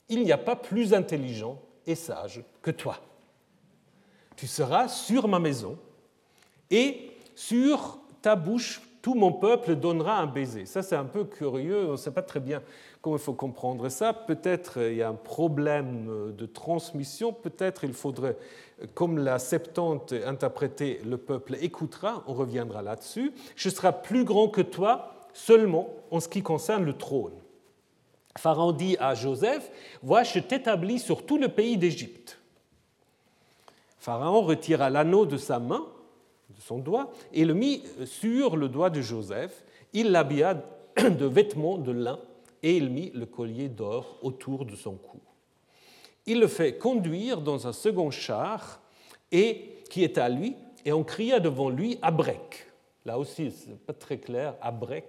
[0.09, 2.99] il n'y a pas plus intelligent et sage que toi.
[4.37, 5.79] Tu seras sur ma maison,
[6.71, 10.67] et sur ta bouche tout mon peuple donnera un baiser.
[10.67, 12.61] Ça, c'est un peu curieux, on ne sait pas très bien
[13.01, 14.13] comment il faut comprendre ça.
[14.13, 18.37] Peut-être il y a un problème de transmission, peut-être il faudrait,
[18.93, 23.33] comme la Septante interprétée, le peuple écoutera, on reviendra là-dessus.
[23.57, 27.33] Je serai plus grand que toi seulement en ce qui concerne le trône.
[28.37, 29.71] Pharaon dit à Joseph,
[30.03, 32.39] Vois, je t'établis sur tout le pays d'Égypte.
[33.97, 35.87] Pharaon retira l'anneau de sa main
[36.69, 39.65] son doigt et le mit sur le doigt de Joseph.
[39.95, 40.55] Il l'habilla
[40.97, 42.21] de vêtements de lin
[42.63, 45.19] et il mit le collier d'or autour de son cou.
[46.27, 48.81] Il le fait conduire dans un second char
[49.33, 50.55] et qui est à lui
[50.85, 52.67] et on cria devant lui à break.
[53.07, 55.05] Là aussi, ce n'est pas très clair, à break.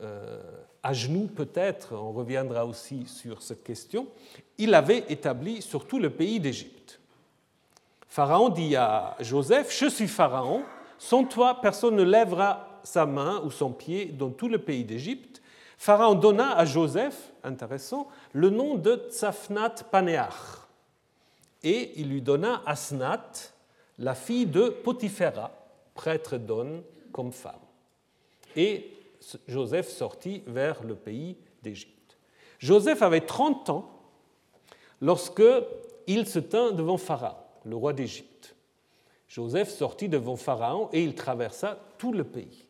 [0.00, 0.40] Euh,
[0.82, 4.06] à genoux peut-être, on reviendra aussi sur cette question.
[4.56, 6.99] Il avait établi sur tout le pays d'Égypte.
[8.10, 10.64] Pharaon dit à Joseph, je suis Pharaon,
[10.98, 15.40] sans toi personne ne lèvera sa main ou son pied dans tout le pays d'Égypte.
[15.78, 20.66] Pharaon donna à Joseph, intéressant, le nom de Tsafnat Paneach.
[21.62, 23.30] Et il lui donna Asnat,
[23.96, 25.52] la fille de Potiphéra,
[25.94, 27.54] prêtre d'On, comme femme.
[28.56, 28.90] Et
[29.46, 32.18] Joseph sortit vers le pays d'Égypte.
[32.58, 33.88] Joseph avait 30 ans
[35.00, 35.44] lorsque
[36.08, 38.54] il se tint devant Pharaon le roi d'Égypte.
[39.28, 42.64] Joseph sortit devant Pharaon et il traversa tout le pays.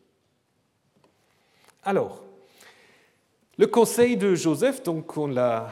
[1.83, 2.23] Alors,
[3.57, 5.71] le conseil de Joseph, donc on l'a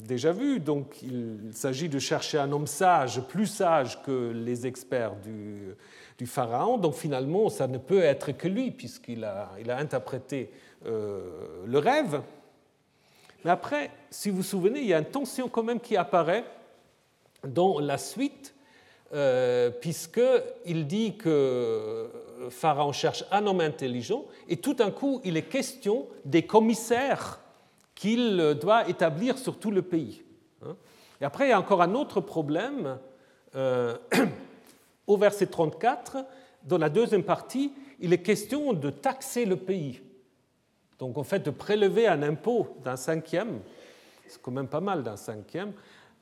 [0.00, 5.14] déjà vu, donc il s'agit de chercher un homme sage, plus sage que les experts
[5.16, 5.76] du,
[6.24, 6.78] Pharaon.
[6.78, 10.52] Donc finalement, ça ne peut être que lui, puisqu'il a, il a interprété
[10.86, 12.22] euh, le rêve.
[13.44, 16.44] Mais après, si vous vous souvenez, il y a une tension quand même qui apparaît
[17.44, 18.54] dans la suite,
[19.12, 22.10] euh, puisqu'il dit que
[22.50, 27.40] Pharaon cherche un homme intelligent, et tout d'un coup, il est question des commissaires
[27.94, 30.22] qu'il doit établir sur tout le pays.
[30.64, 30.76] Hein.
[31.20, 32.98] Et après, il y a encore un autre problème.
[33.54, 33.96] Euh,
[35.06, 36.24] au verset 34,
[36.64, 40.00] dans la deuxième partie, il est question de taxer le pays.
[40.98, 43.60] Donc, en fait, de prélever un impôt d'un cinquième,
[44.26, 45.72] c'est quand même pas mal d'un cinquième,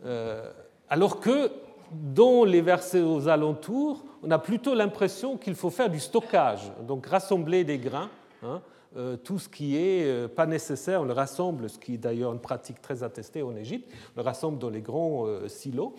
[0.05, 0.51] euh,
[0.91, 1.51] alors que
[1.93, 7.07] dans les versets aux alentours, on a plutôt l'impression qu'il faut faire du stockage, donc
[7.07, 8.11] rassembler des grains.
[8.43, 8.61] Hein,
[8.97, 12.33] euh, tout ce qui est euh, pas nécessaire, on le rassemble, ce qui est d'ailleurs
[12.33, 15.95] une pratique très attestée en Égypte, on le rassemble dans les grands euh, silos.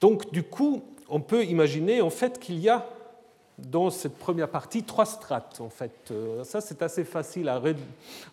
[0.00, 2.86] Donc du coup, on peut imaginer en fait qu'il y a
[3.58, 5.60] dans cette première partie trois strates.
[5.60, 7.58] En fait, ça c'est assez facile à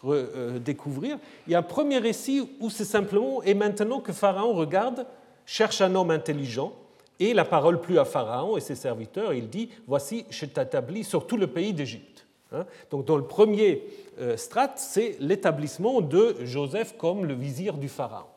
[0.01, 1.17] redécouvrir.
[1.47, 5.05] Il y a un premier récit où c'est simplement et maintenant que Pharaon regarde
[5.45, 6.73] cherche un homme intelligent
[7.19, 9.34] et la parole plut à Pharaon et ses serviteurs.
[9.34, 12.25] il dit Voici, je t'établis sur tout le pays d'Égypte.
[12.51, 12.65] Hein.
[12.91, 13.84] Donc, dans le premier
[14.19, 18.27] euh, strat, c'est l'établissement de Joseph comme le vizir du Pharaon.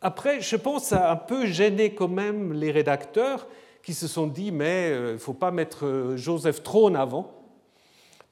[0.00, 3.46] Après, je pense, ça a un peu gêné quand même les rédacteurs
[3.82, 6.94] qui se sont dit Mais euh, il ne faut pas mettre euh, Joseph trop en
[6.94, 7.32] avant.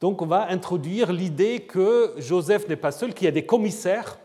[0.00, 4.18] Donc, on va introduire l'idée que Joseph n'est pas seul, qu'il y a des commissaires.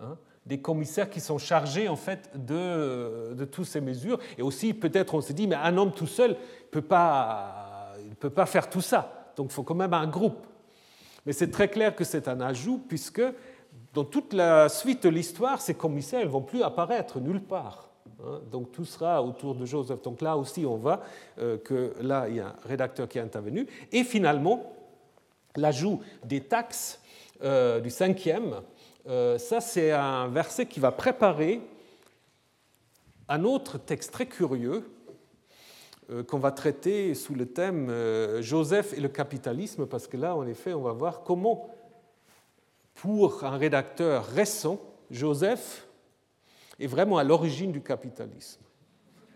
[0.00, 0.16] Hein,
[0.50, 4.18] des commissaires qui sont chargés en fait de, de toutes ces mesures.
[4.36, 6.36] Et aussi, peut-être, on se dit, mais un homme tout seul ne
[6.72, 9.32] peut, pas, peut pas faire tout ça.
[9.36, 10.44] Donc, il faut quand même un groupe.
[11.24, 13.22] Mais c'est très clair que c'est un ajout, puisque
[13.94, 17.88] dans toute la suite de l'histoire, ces commissaires ne vont plus apparaître nulle part.
[18.24, 18.40] Hein.
[18.50, 20.02] Donc tout sera autour de Joseph.
[20.02, 21.00] Donc là aussi, on voit
[21.38, 23.68] euh, que là, il y a un rédacteur qui est intervenu.
[23.92, 24.72] Et finalement,
[25.54, 27.00] l'ajout des taxes
[27.44, 28.56] euh, du cinquième,
[29.08, 31.60] euh, ça, c'est un verset qui va préparer
[33.28, 34.90] un autre texte très curieux
[36.10, 40.36] euh, qu'on va traiter sous le thème euh, Joseph et le capitalisme, parce que là,
[40.36, 41.70] en effet, on va voir comment,
[42.94, 44.78] pour un rédacteur récent,
[45.10, 45.86] Joseph
[46.78, 48.60] est vraiment à l'origine du capitalisme.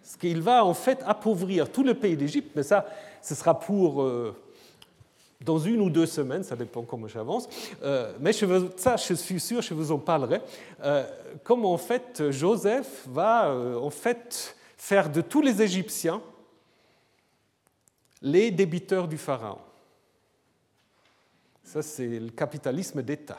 [0.02, 2.86] Ce qu'il va en fait appauvrir tout le pays d'Égypte, mais ça,
[3.22, 4.04] ce sera pour
[5.44, 7.48] dans une ou deux semaines, ça dépend comment j'avance.
[7.82, 10.40] Euh, mais ça, je suis sûr, je vous en parlerai.
[10.82, 11.06] Euh,
[11.42, 16.20] comment en fait Joseph va euh, en fait faire de tous les Égyptiens
[18.22, 19.58] les débiteurs du pharaon.
[21.62, 23.38] Ça, c'est le capitalisme d'État.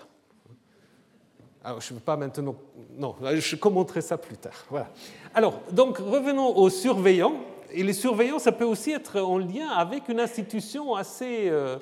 [1.64, 2.56] Alors, je ne veux pas maintenant.
[2.92, 4.66] Non, je commenterai ça plus tard.
[4.70, 4.92] Voilà.
[5.34, 7.40] Alors, donc, revenons aux surveillants
[7.76, 11.78] et les surveillants, ça peut aussi être en lien avec une institution assez, euh,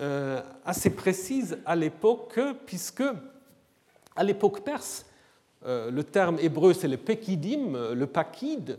[0.00, 3.04] euh, assez précise à l'époque, puisque
[4.16, 5.06] à l'époque perse,
[5.64, 8.78] le terme hébreu c'est le pekidim, le pakid,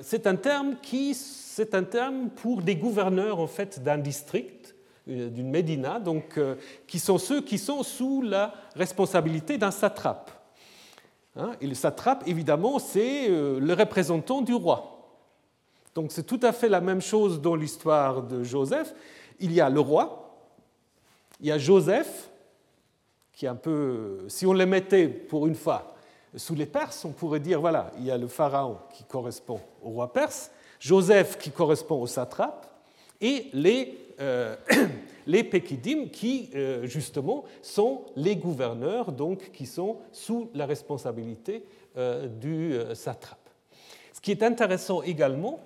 [0.00, 4.74] c'est un terme qui c'est un terme pour des gouverneurs en fait d'un district,
[5.06, 6.40] d'une médina, donc
[6.88, 10.32] qui sont ceux qui sont sous la responsabilité d'un satrape.
[11.36, 14.95] Hein, et le satrape, évidemment, c'est le représentant du roi.
[15.96, 18.94] Donc c'est tout à fait la même chose dans l'histoire de Joseph.
[19.40, 20.36] Il y a le roi,
[21.40, 22.28] il y a Joseph,
[23.32, 25.94] qui est un peu, si on le mettait pour une fois
[26.36, 29.88] sous les Perses, on pourrait dire, voilà, il y a le pharaon qui correspond au
[29.88, 32.66] roi perse, Joseph qui correspond au satrape,
[33.22, 34.54] et les, euh,
[35.26, 41.64] les Pékidim qui, euh, justement, sont les gouverneurs, donc qui sont sous la responsabilité
[41.96, 43.48] euh, du satrape.
[44.12, 45.58] Ce qui est intéressant également,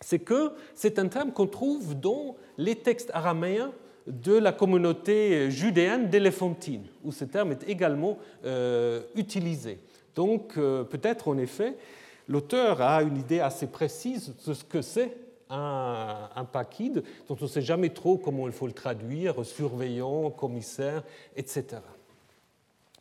[0.00, 3.72] c'est que c'est un terme qu'on trouve dans les textes araméens
[4.06, 9.78] de la communauté judéenne d'Éléphantine, où ce terme est également euh, utilisé.
[10.14, 11.76] Donc euh, peut-être en effet,
[12.28, 15.16] l'auteur a une idée assez précise de ce que c'est
[15.50, 21.02] un, un dont on ne sait jamais trop comment il faut le traduire, surveillant, commissaire,
[21.36, 21.82] etc.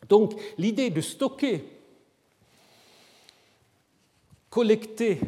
[0.08, 1.64] Donc l'idée de stocker,
[4.50, 5.20] collecter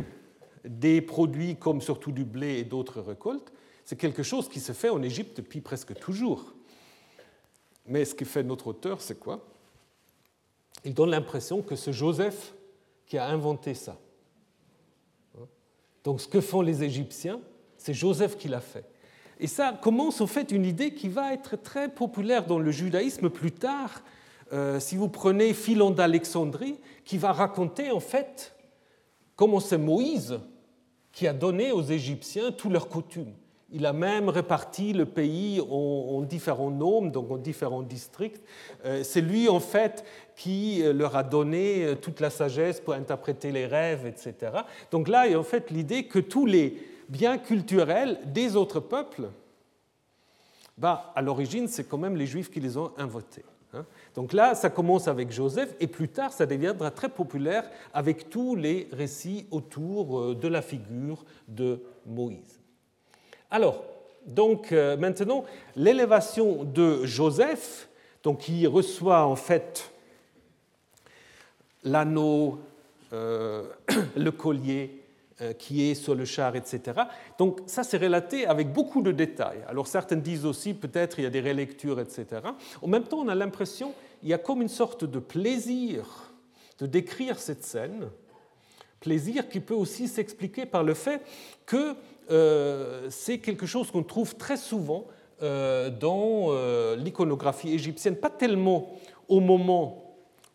[0.66, 3.52] des produits comme surtout du blé et d'autres récoltes,
[3.86, 6.54] c'est quelque chose qui se fait en Égypte depuis presque toujours.
[7.88, 9.46] Mais ce que fait notre auteur, c'est quoi?
[10.86, 12.54] Il donne l'impression que c'est Joseph
[13.06, 13.98] qui a inventé ça.
[16.04, 17.40] Donc ce que font les Égyptiens,
[17.78, 18.86] c'est Joseph qui l'a fait.
[19.40, 23.30] Et ça commence en fait une idée qui va être très populaire dans le judaïsme
[23.30, 24.02] plus tard.
[24.54, 28.56] Euh, si vous prenez Philon d'Alexandrie, qui va raconter en fait
[29.36, 30.40] comment c'est Moïse
[31.12, 33.34] qui a donné aux Égyptiens toutes leurs coutumes.
[33.74, 38.44] Il a même réparti le pays en, différents noms, donc en différents districts.
[38.86, 40.04] Euh, c'est lui, en fait,
[40.36, 44.52] qui euh, leur a donné euh, toute la sagesse pour interpréter les rêves, etc.
[44.92, 48.82] Donc là, il y a en fait l'idée que tous les biens culturels des autres
[48.82, 49.30] peuples,
[50.78, 53.46] bah, à l'origine, c'est quand même les Juifs qui les ont inventés.
[53.74, 53.86] Hein.
[54.16, 58.56] Donc là, ça commence avec Joseph et plus tard, ça deviendra très populaire avec tous
[58.56, 62.60] les récits autour euh, de la figure de Moïse.
[63.50, 63.84] Alors,
[64.26, 65.46] donc euh, maintenant,
[65.76, 67.90] l'élévation de Joseph,
[68.24, 69.92] donc qui reçoit en fait
[71.84, 72.60] l'anneau,
[73.14, 73.64] euh,
[74.16, 75.01] le collier,
[75.58, 77.02] qui est sur le char, etc.
[77.38, 79.60] Donc ça, c'est relaté avec beaucoup de détails.
[79.68, 82.42] Alors certains disent aussi, peut-être il y a des relectures, etc.
[82.82, 86.32] En même temps, on a l'impression qu'il y a comme une sorte de plaisir
[86.80, 88.10] de décrire cette scène,
[89.00, 91.22] plaisir qui peut aussi s'expliquer par le fait
[91.66, 91.96] que
[92.32, 95.06] euh, c'est quelque chose qu'on trouve très souvent
[95.44, 96.52] euh, dans
[96.96, 98.92] l'iconographie égyptienne, pas tellement
[99.28, 100.01] au moment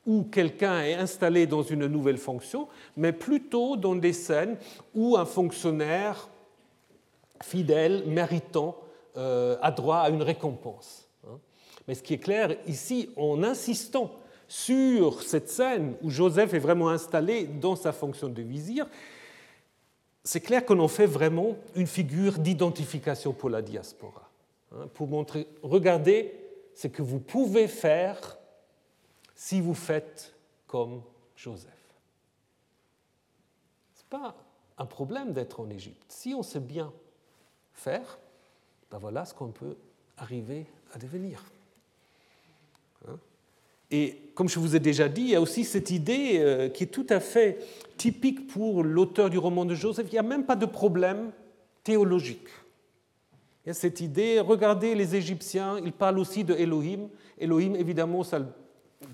[0.07, 4.57] où quelqu'un est installé dans une nouvelle fonction, mais plutôt dans des scènes
[4.95, 6.29] où un fonctionnaire
[7.43, 8.77] fidèle, méritant,
[9.17, 11.09] euh, a droit à une récompense.
[11.27, 11.39] Hein.
[11.87, 14.13] Mais ce qui est clair ici, en insistant
[14.49, 18.87] sur cette scène où Joseph est vraiment installé dans sa fonction de vizir,
[20.23, 24.29] c'est clair qu'on en fait vraiment une figure d'identification pour la diaspora.
[24.73, 26.33] Hein, pour montrer, regardez
[26.75, 28.36] ce que vous pouvez faire
[29.37, 30.35] si vous faites
[30.67, 31.03] comme
[31.37, 31.71] Joseph.
[33.95, 34.35] Ce n'est pas
[34.79, 36.05] un problème d'être en Égypte.
[36.09, 36.93] Si on sait bien
[37.73, 38.19] faire,
[38.91, 39.77] ben voilà ce qu'on peut
[40.17, 41.45] arriver à devenir.
[43.07, 43.19] Hein?
[43.91, 46.85] Et comme je vous ai déjà dit, il y a aussi cette idée euh, qui
[46.85, 47.59] est tout à fait
[47.99, 50.07] typique pour l'auteur du roman de Joseph.
[50.09, 51.31] Il n'y a même pas de problème
[51.85, 52.49] théologique.
[53.65, 57.09] Il y a cette idée, regardez les Égyptiens, ils parlent aussi de Elohim.
[57.39, 58.41] Elohim, évidemment, ça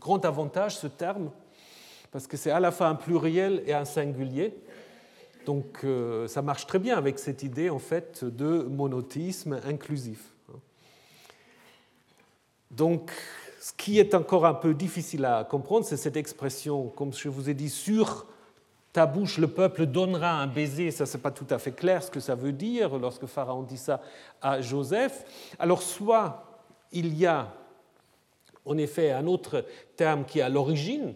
[0.01, 1.31] grand avantage ce terme,
[2.11, 4.55] parce que c'est à la fois un pluriel et un singulier.
[5.47, 10.33] Donc euh, ça marche très bien avec cette idée en fait de monothéisme inclusif.
[12.71, 13.11] Donc
[13.61, 17.49] ce qui est encore un peu difficile à comprendre, c'est cette expression, comme je vous
[17.49, 18.27] ai dit, sur
[18.93, 20.91] ta bouche le peuple donnera un baiser.
[20.91, 23.79] Ça, c'est pas tout à fait clair ce que ça veut dire lorsque Pharaon dit
[23.79, 24.01] ça
[24.41, 25.25] à Joseph.
[25.59, 26.45] Alors soit
[26.93, 27.53] il y a
[28.65, 29.65] en effet un autre
[29.97, 31.15] terme qui est à l'origine.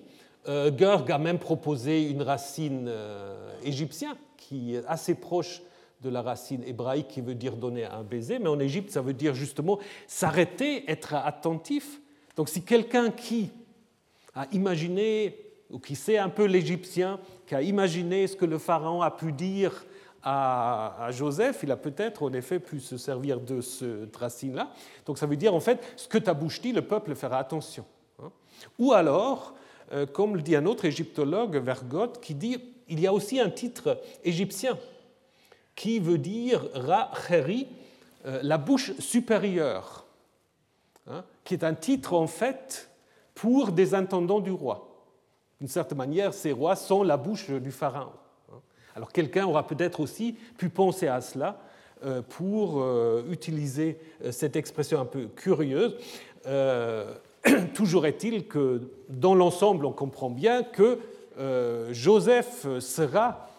[0.49, 5.63] Euh, Gerg a même proposé une racine euh, égyptienne qui est assez proche
[6.03, 9.15] de la racine hébraïque qui veut dire donner un baiser, mais en Égypte, ça veut
[9.15, 12.01] dire justement s'arrêter, être attentif.
[12.37, 13.51] Donc si quelqu'un qui
[14.35, 15.37] a imaginé,
[15.71, 19.33] ou qui sait un peu l'égyptien, qui a imaginé ce que le pharaon a pu
[19.33, 19.87] dire
[20.29, 24.73] à, Joseph, il a peut-être en effet pu se servir de ce racine-là.
[25.07, 27.85] Donc ça veut dire en fait, ce que ta bouche dit, le peuple fera attention.
[28.21, 28.33] Hein.
[28.81, 29.55] Ou alors,
[30.13, 32.59] comme le dit un autre égyptologue, Vergote, qui dit
[32.89, 34.77] il y a aussi un titre égyptien
[35.77, 37.69] qui veut dire Ra-Kheri,
[38.25, 40.07] la bouche supérieure,
[41.07, 42.91] hein, qui est un titre en fait
[43.35, 44.89] pour des intendants du roi.
[45.61, 48.13] D'une certaine manière, ces rois sont la bouche du pharaon.
[48.97, 51.59] Alors quelqu'un aura peut-être aussi pu penser à cela
[52.05, 55.97] euh, pour euh, utiliser euh, cette expression un peu curieuse.
[57.75, 60.99] Toujours est-il que dans l'ensemble, on comprend bien que
[61.91, 63.51] Joseph sera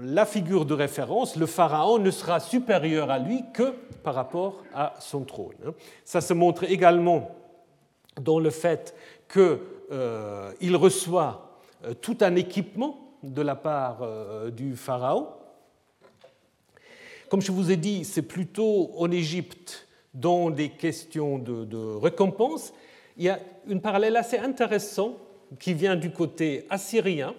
[0.00, 3.72] la figure de référence, le pharaon ne sera supérieur à lui que
[4.02, 5.54] par rapport à son trône.
[5.66, 5.72] Hein.
[6.04, 7.30] Ça se montre également
[8.20, 8.94] dans le fait
[9.32, 11.60] qu'il reçoit
[12.00, 15.28] tout un équipement de la part euh, du Pharaon.
[17.28, 22.72] Comme je vous ai dit, c'est plutôt en Égypte dans des questions de, récompense.
[23.16, 25.16] Il y a une parallèle assez intéressante
[25.58, 27.34] qui vient du côté assyrien.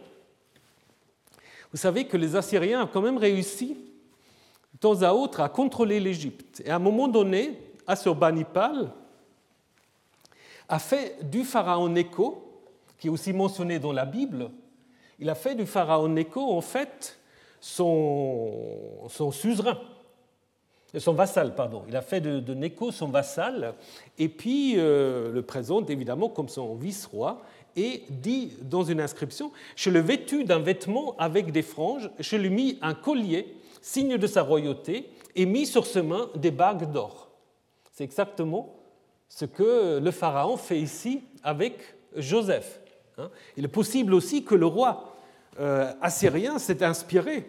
[1.72, 3.78] Vous savez que les Assyriens ont quand même réussi,
[4.74, 6.62] de temps à autre, à contrôler l'Égypte.
[6.66, 8.92] Et à un moment donné, Assurbanipal,
[10.68, 12.64] a fait du pharaon Neko,
[12.98, 14.50] qui est aussi mentionné dans la Bible,
[15.20, 17.18] il a fait du pharaon Neko en fait
[17.62, 19.80] son, suzerain,
[20.98, 21.84] son vassal, pardon.
[21.88, 23.74] Il a fait de, de Neko son vassal,
[24.20, 27.42] et puis euh, le présente évidemment comme son vice-roi,
[27.76, 32.50] et dit dans une inscription Je le vêtu d'un vêtement avec des franges, je lui
[32.50, 37.30] mis un collier, signe de sa royauté, et mis sur ses mains des bagues d'or.
[37.92, 38.76] C'est exactement
[39.28, 41.80] ce que le Pharaon fait ici avec
[42.16, 42.80] Joseph.
[43.18, 43.30] Hein.
[43.58, 45.16] Il est possible aussi que le roi
[45.60, 47.46] euh, assyrien s'est inspiré,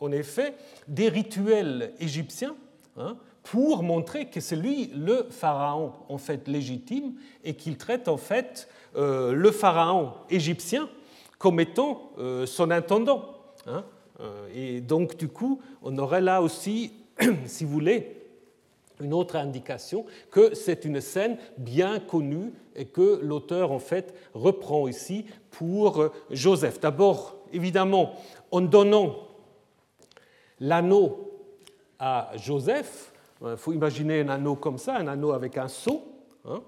[0.00, 0.54] en effet,
[0.86, 2.54] des rituels égyptiens
[2.98, 8.18] hein, pour montrer que c'est lui le pharaon en fait légitime et qu'il traite en
[8.18, 10.88] fait euh, le pharaon égyptien
[11.38, 13.36] comme étant euh, son intendant.
[13.66, 13.84] Hein.
[14.52, 16.92] Et donc du coup, on aurait là aussi,
[17.46, 18.17] si vous voulez,
[19.00, 24.88] une autre indication que c'est une scène bien connue et que l'auteur en fait reprend
[24.88, 26.80] ici pour euh, Joseph.
[26.80, 28.14] D'abord, évidemment,
[28.50, 29.16] en donnant
[30.60, 31.32] l'anneau
[31.98, 36.02] à Joseph, il faut imaginer un anneau comme ça, un anneau avec un sceau,
[36.44, 36.62] hein,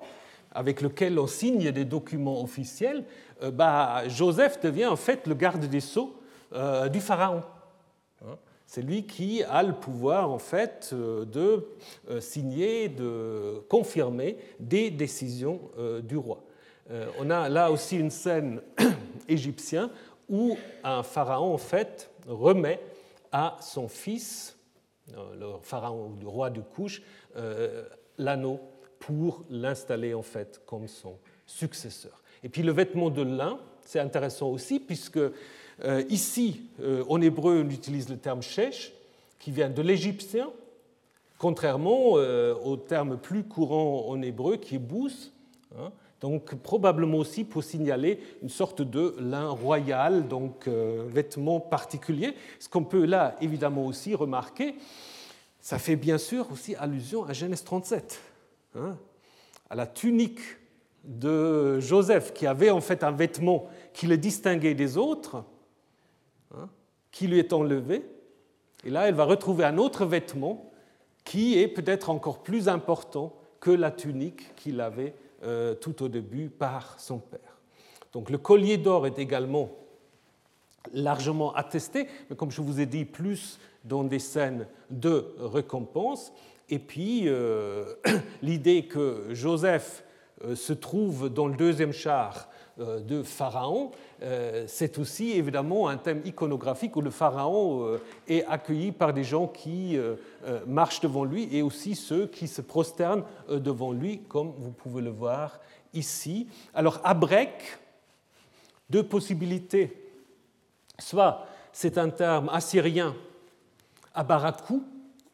[0.53, 3.05] avec lequel on signe des documents officiels,
[3.43, 6.15] euh, bah, Joseph devient en fait le garde des sceaux
[6.53, 7.43] euh, du pharaon.
[8.25, 8.37] Hein.
[8.71, 11.67] C'est lui qui a le pouvoir, en fait, euh, de
[12.09, 16.45] euh, signer, de confirmer des décisions euh, du roi.
[17.19, 18.61] On a là aussi une scène
[19.29, 19.91] égyptienne
[20.29, 22.81] où un pharaon, en fait, remet
[23.33, 24.57] à son fils,
[25.09, 27.01] le pharaon du roi du Couche,
[28.19, 28.59] l'anneau
[28.99, 31.17] pour l'installer, en fait, comme son
[31.47, 32.25] successeur.
[32.43, 35.21] Et puis le vêtement de lin, c'est intéressant aussi, puisque
[36.09, 38.93] ici, euh, en hébreu, on utilise le terme shesh,
[39.39, 40.51] qui vient de l'égyptien,
[41.39, 45.33] contrairement euh, au terme plus courant en hébreu qui est bous.
[45.79, 45.93] Hein.
[46.21, 52.35] donc probablement aussi pour signaler une sorte de lin royal, donc vêtement particulier.
[52.59, 54.75] Ce qu'on peut là évidemment aussi remarquer,
[55.61, 58.21] ça fait bien sûr aussi allusion à Genèse 37,
[58.75, 58.97] hein,
[59.71, 60.41] à la tunique
[61.05, 65.45] de Joseph, qui avait en fait un vêtement qui le distinguait des autres,
[67.11, 68.05] qui lui est enlevé.
[68.85, 70.71] Et là, elle va retrouver un autre vêtement
[71.25, 76.49] qui est peut-être encore plus important que la tunique qu'il avait euh, tout au début
[76.49, 77.59] par son père.
[78.13, 79.71] Donc le collier d'or est également
[80.93, 86.33] largement attesté, mais comme je vous ai dit, plus dans des scènes de récompense.
[86.69, 87.95] Et puis euh,
[88.43, 90.05] l'idée que Joseph
[90.45, 92.49] euh, se trouve dans le deuxième char
[92.81, 93.91] de Pharaon,
[94.23, 99.25] euh, c'est aussi évidemment un thème iconographique où le Pharaon euh, est accueilli par des
[99.25, 99.99] gens qui
[100.67, 105.11] marchent devant lui et aussi ceux qui se prosternent devant lui, comme vous pouvez le
[105.11, 105.61] voir
[105.93, 106.49] ici.
[106.75, 107.79] Alors, Abrek,
[108.89, 109.97] deux possibilités.
[110.99, 113.15] Soit c'est un terme assyrien,
[114.15, 114.85] Abarakou,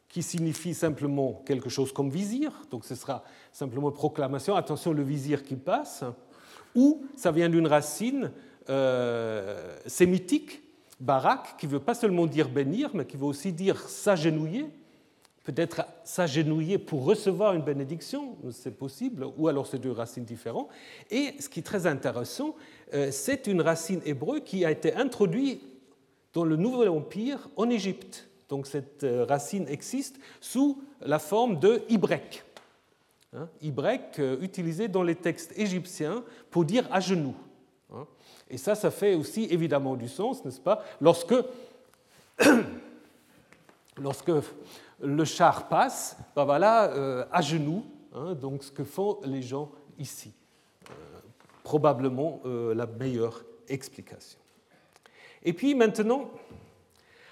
[0.07, 5.43] qui signifie simplement quelque chose comme vizir, donc ce sera simplement proclamation, attention le vizir
[5.43, 6.03] qui passe,
[6.77, 8.31] ou ça vient d'une racine
[8.69, 10.61] euh, sémitique,
[10.99, 14.67] barak, qui veut pas seulement dire bénir, mais qui veut aussi dire s'agenouiller,
[15.43, 20.69] peut-être s'agenouiller pour recevoir une bénédiction, c'est possible, ou alors c'est deux racines différentes.
[21.09, 22.55] Et ce qui est très intéressant,
[22.93, 25.63] euh, c'est une racine hébreu qui a été introduite
[26.33, 28.27] dans le Nouvel Empire en Égypte.
[28.49, 32.43] Donc cette euh, racine existe sous la forme de ibrek.
[33.33, 37.35] Hein, Ibrek, euh, utilisé dans les textes égyptiens pour dire à genoux.
[37.93, 38.07] Hein.
[38.49, 41.35] Et ça, ça fait aussi évidemment du sens, n'est-ce pas, lorsque,
[43.97, 44.31] lorsque
[45.01, 49.71] le char passe, ben voilà, euh, à genoux, hein, donc ce que font les gens
[49.99, 50.33] ici.
[50.89, 50.93] Euh,
[51.63, 54.39] probablement la meilleure explication.
[55.43, 56.29] Et puis maintenant,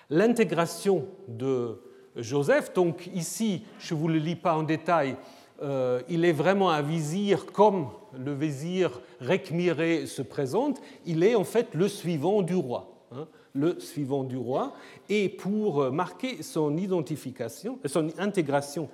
[0.09, 1.79] l'intégration de
[2.17, 5.15] Joseph, donc ici, je ne vous le lis pas en détail,
[5.61, 11.73] il est vraiment un vizir comme le vizir Rekmiré se présente, il est en fait
[11.73, 12.91] le suivant du roi.
[13.11, 14.73] Hein le suivant du roi,
[15.07, 18.89] et pour marquer son identification, son intégration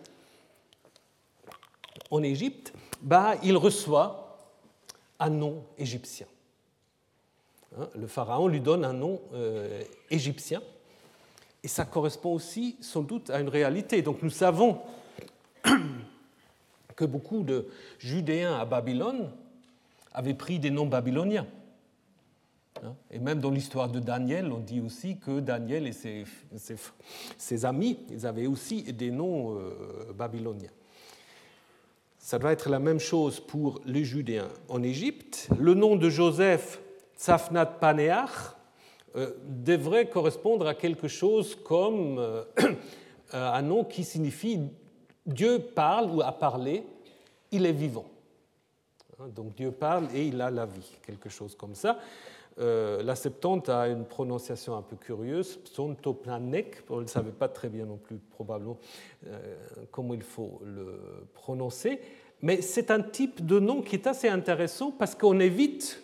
[2.11, 4.37] en Égypte, bah, il reçoit
[5.19, 6.27] un nom égyptien.
[7.77, 10.61] Hein, le pharaon lui donne un nom euh, égyptien,
[11.63, 14.01] et ça correspond aussi sans doute à une réalité.
[14.01, 14.79] Donc nous savons
[16.95, 17.67] que beaucoup de
[17.99, 19.29] Judéens à Babylone
[20.13, 21.47] avaient pris des noms babyloniens.
[22.83, 22.95] Hein?
[23.11, 28.25] Et même dans l'histoire de Daniel, on dit aussi que Daniel et ses, amis, ils
[28.25, 30.71] avaient aussi des noms euh, babyloniens.
[32.17, 34.49] Ça doit être la même chose pour les Judéens.
[34.69, 36.79] En Égypte, le nom de Joseph,
[37.17, 38.55] Tsafnat Paneach,
[39.15, 42.43] euh, devrait correspondre à quelque chose comme euh,
[43.33, 44.59] un nom qui signifie
[45.25, 46.83] Dieu parle ou a parlé,
[47.51, 48.05] il est vivant.
[49.19, 51.99] Hein, donc Dieu parle et il a la vie, quelque chose comme ça.
[52.59, 57.69] Euh, la Septante a une prononciation un peu curieuse, Psontoplanek, on ne savait pas très
[57.69, 58.77] bien non plus probablement
[59.27, 59.55] euh,
[59.89, 60.99] comment il faut le
[61.33, 62.01] prononcer,
[62.41, 66.01] mais c'est un type de nom qui est assez intéressant parce qu'on évite,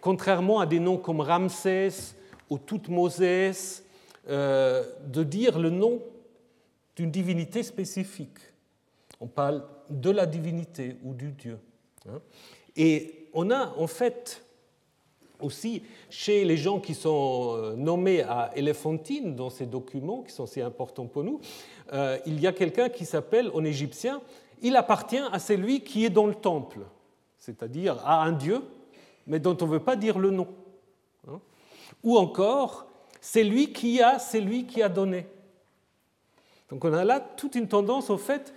[0.00, 2.14] contrairement à des noms comme Ramsès
[2.50, 3.82] ou Toutmoses,
[4.28, 6.02] euh, de dire le nom
[6.94, 8.38] d'une divinité spécifique.
[9.20, 11.58] On parle de la divinité ou du Dieu.
[12.08, 12.20] Hein.
[12.76, 14.42] Et on a en fait
[15.40, 20.46] aussi chez les gens qui sont euh, nommés à Éléphantine dans ces documents qui sont
[20.46, 21.40] si importants pour nous,
[21.92, 24.20] euh, il y a quelqu'un qui s'appelle en égyptien,
[24.62, 26.80] il appartient à celui qui est dans le temple,
[27.38, 28.62] c'est-à-dire à un dieu,
[29.26, 30.48] mais dont on ne veut pas dire le nom.
[31.28, 31.40] Hein.
[32.02, 32.86] Ou encore,
[33.20, 35.26] c'est lui qui a, c'est lui qui a donné.
[36.70, 38.54] Donc on a là toute une tendance au fait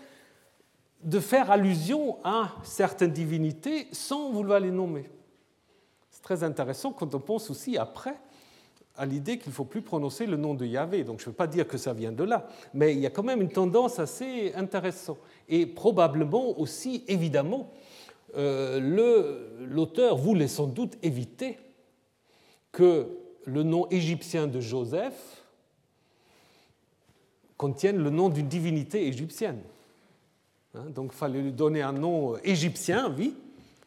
[1.04, 5.10] de faire allusion à certaines divinités sans vouloir les nommer.
[6.10, 8.16] C'est très intéressant quand on pense aussi après
[8.98, 11.06] à l'idée qu'il ne faut plus prononcer le nom de Yahvé.
[11.06, 13.10] Donc je ne veux pas dire que ça vient de là, mais il y a
[13.10, 15.20] quand même une tendance assez intéressante.
[15.48, 17.72] Et probablement aussi, évidemment,
[18.36, 21.58] euh, l'auteur voulait sans doute éviter
[22.74, 23.08] que
[23.46, 25.44] le nom égyptien de Joseph
[27.56, 29.62] contienne le nom d'une divinité égyptienne.
[30.76, 33.36] Hein, donc il fallait lui donner un nom égyptien, oui,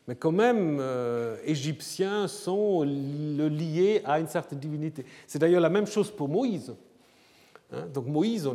[0.09, 5.05] mais quand même euh, égyptiens sont liés à une certaine divinité.
[5.27, 6.75] C'est d'ailleurs la même chose pour Moïse.
[7.73, 8.49] Hein, donc Moïse,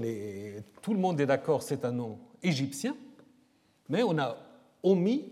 [0.82, 2.95] tout le monde est d'accord, c'est un nom égyptien,
[3.88, 4.36] mais on a
[4.84, 5.25] omis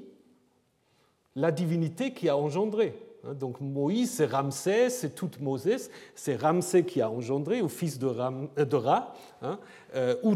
[1.35, 2.97] la divinité qui a engendré.
[3.25, 7.99] Hein, donc Moïse, c'est Ramsès, c'est toute Moses, c'est Ramsès qui a engendré, ou fils
[7.99, 9.59] de, Ram, euh, de Ra, hein,
[9.95, 10.35] euh, ou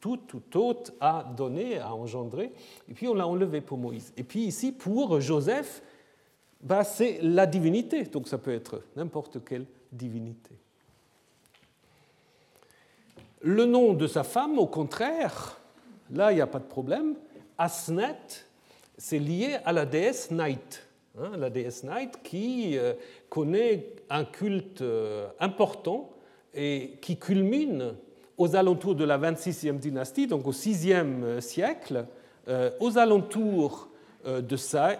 [0.00, 2.52] tout, tout autre a donné, a engendré,
[2.88, 4.12] et puis on l'a enlevé pour Moïse.
[4.16, 5.82] Et puis ici, pour Joseph,
[6.60, 10.52] bah, c'est la divinité, donc ça peut être n'importe quelle divinité.
[13.40, 15.60] Le nom de sa femme, au contraire,
[16.10, 17.14] là, il n'y a pas de problème.
[17.58, 18.18] Asnet,
[18.98, 20.86] c'est lié à la déesse Night.
[21.18, 22.94] Hein, la déesse Night qui euh,
[23.28, 26.10] connaît un culte euh, important
[26.54, 27.94] et qui culmine
[28.38, 32.06] aux alentours de la 26e dynastie, donc au 6e siècle,
[32.48, 33.88] euh, aux alentours
[34.26, 34.98] euh, de Saïs,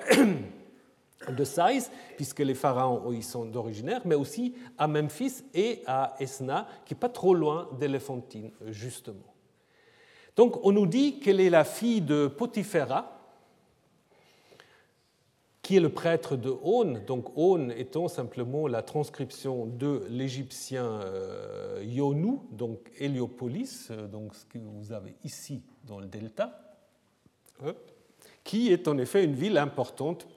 [2.17, 7.01] puisque les pharaons y sont d'originaire, mais aussi à Memphis et à Esna, qui n'est
[7.01, 9.35] pas trop loin d'Éléphantine, justement.
[10.37, 13.16] Donc on nous dit qu'elle est la fille de Potiphéra,
[15.67, 21.83] qui est le prêtre de On, donc On étant simplement la transcription de l'égyptien euh,
[21.85, 26.77] Yonou, donc Héliopolis, euh, donc ce que vous avez ici dans le delta,
[27.65, 27.75] hein,
[28.45, 30.29] qui est en effet une ville importante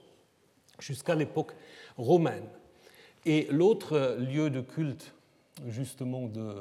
[0.80, 1.54] jusqu'à l'époque
[1.96, 2.48] romaine.
[3.24, 5.14] Et l'autre lieu de culte,
[5.68, 6.56] justement, de,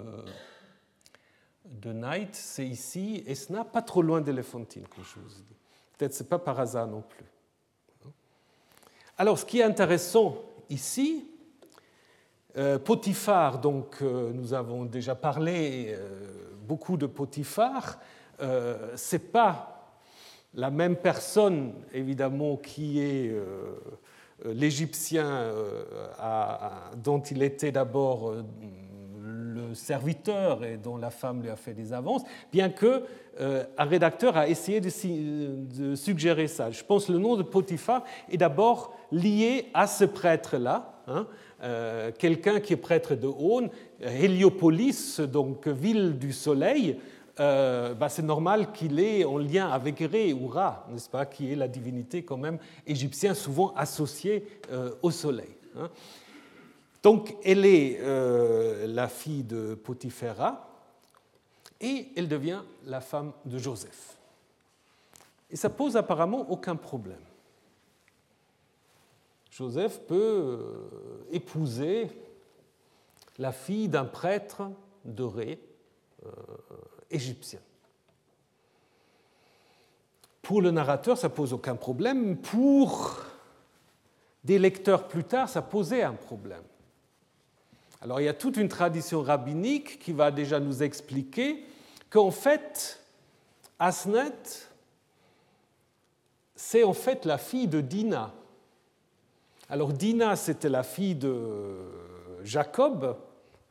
[1.65, 5.57] de Night, c'est ici, Esna, pas trop loin d'Éléphantine, comme je vous dis.
[5.97, 7.25] Peut-être ce n'est pas par hasard non plus.
[9.21, 10.37] Alors, ce qui est intéressant
[10.69, 11.27] ici,
[12.55, 17.99] euh, Potiphar, donc euh, nous avons déjà parlé euh, beaucoup de Potiphar,
[18.39, 19.97] ce n'est pas
[20.53, 23.35] la même personne, évidemment, qui est
[24.45, 25.51] l'Égyptien
[26.95, 28.33] dont il était d'abord
[29.73, 33.03] serviteur et dont la femme lui a fait des avances, bien que
[33.77, 36.71] un rédacteur a essayé de, suggérer ça.
[36.71, 41.25] Je pense que le nom de Potiphar est d'abord lié à ce prêtre-là, hein,
[42.17, 43.69] quelqu'un qui est prêtre de Aune,
[44.01, 46.97] Héliopolis, donc ville du soleil,
[47.39, 51.51] euh, bah, c'est normal qu'il est en lien avec Ré ou Ra, n'est-ce pas, qui
[51.51, 55.55] est la divinité quand même égyptienne, souvent associée euh, au soleil.
[55.77, 55.89] Hein.
[57.03, 60.67] Donc elle est euh, la fille de Potiphéra
[61.79, 64.17] et elle devient la femme de Joseph.
[65.49, 67.21] Et ça pose apparemment aucun problème.
[69.49, 70.59] Joseph peut
[71.31, 72.09] épouser
[73.37, 74.69] la fille d'un prêtre
[75.05, 75.59] de Ré,
[77.09, 77.59] égyptien.
[80.41, 82.37] Pour le narrateur, ça pose aucun problème.
[82.37, 83.21] Pour
[84.43, 86.63] des lecteurs plus tard, ça posait un problème.
[88.01, 91.65] Alors il y a toute une tradition rabbinique qui va déjà nous expliquer
[92.09, 93.03] qu'en fait,
[93.77, 94.33] Asnet,
[96.55, 98.33] c'est en fait la fille de Dina.
[99.69, 101.77] Alors Dina, c'était la fille de
[102.43, 103.17] Jacob,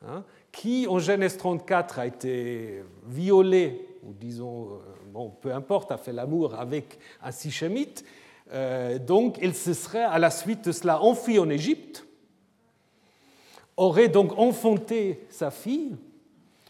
[0.06, 4.78] hein, qui, en Genèse 34, a été violée, ou disons, euh,
[5.12, 8.04] bon, peu importe, a fait l'amour avec un Sichémite.
[8.52, 12.06] Euh, donc, elle se serait, à la suite de cela, enfuie en Égypte,
[13.78, 15.96] aurait donc enfanté sa fille,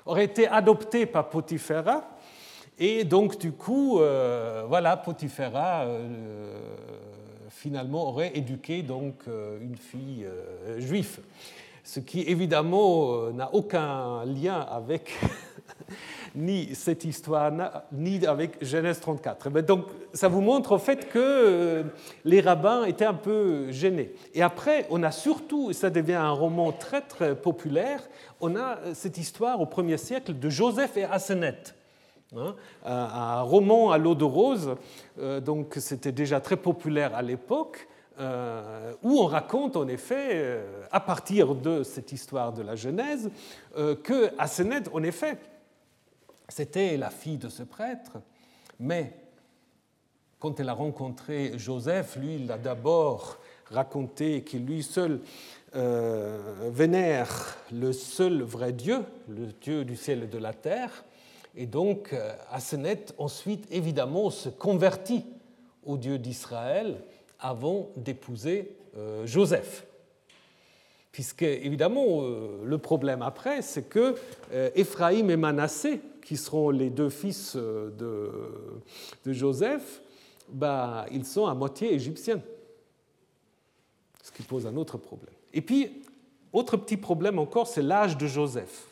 [0.07, 2.05] aurait été adoptée par Potiphéra,
[2.79, 5.87] et donc, du coup, euh, voilà, Potiphéra,
[7.51, 10.25] finalement, aurait éduqué donc, une fille
[10.79, 11.19] juive
[11.89, 15.19] ce qui évidemment euh, n'a aucun lien avec
[16.35, 17.51] ni cette histoire,
[17.93, 19.49] ni avec Genèse 34.
[19.63, 21.83] donc ça vous montre au fait que euh,
[22.27, 24.13] les rabbins étaient un peu gênés.
[24.35, 28.07] Et après, on a surtout, ça devient un roman très très populaire,
[28.43, 31.75] on a cette histoire au 1er siècle de Joseph et Asenet.
[32.37, 34.75] Hein, un roman à l'eau de rose,
[35.19, 37.89] euh, donc c'était déjà très populaire à l'époque,
[38.21, 43.31] euh, où on raconte en effet, euh, à partir de cette histoire de la Genèse,
[43.77, 45.39] euh, que Asenet, en effet,
[46.49, 48.19] c'était la fille de ce prêtre,
[48.81, 49.15] mais
[50.41, 53.39] quand elle a rencontré Joseph, lui, il a d'abord
[53.71, 55.21] raconté qu'il lui seul
[55.75, 61.05] vénère le seul vrai Dieu, le Dieu du ciel et de la terre,
[61.55, 62.15] et donc
[62.51, 65.27] Asenet ensuite évidemment se convertit
[65.85, 67.03] au Dieu d'Israël
[67.41, 69.87] avant d'épouser euh, Joseph.
[71.13, 74.15] Puisque, évidemment, euh, le problème après, c'est que
[74.53, 78.21] euh, Éphraïm et Manassé, qui seront les deux fils de,
[79.27, 80.03] Joseph,
[80.49, 82.41] bah, ils sont à moitié égyptiens.
[84.23, 85.35] Ce qui pose un autre problème.
[85.55, 86.03] Et puis,
[86.53, 88.87] autre petit problème encore, c'est l'âge de Joseph.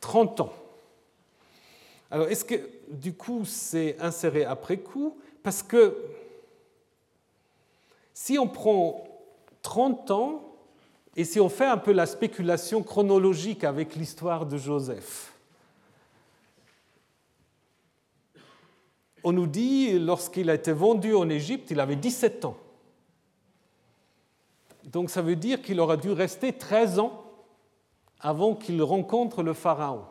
[0.00, 0.52] 30 ans.
[2.10, 2.54] Alors, est-ce que,
[2.88, 5.18] du coup, c'est inséré après coup?
[5.42, 5.96] Parce que
[8.24, 9.02] si on prend
[9.62, 10.44] 30 ans
[11.16, 15.32] et si on fait un peu la spéculation chronologique avec l'histoire de Joseph,
[19.24, 22.56] on nous dit, lorsqu'il a été vendu en Égypte, il avait 17 ans.
[24.84, 27.24] Donc ça veut dire qu'il aura dû rester 13 ans
[28.20, 30.04] avant qu'il rencontre le Pharaon.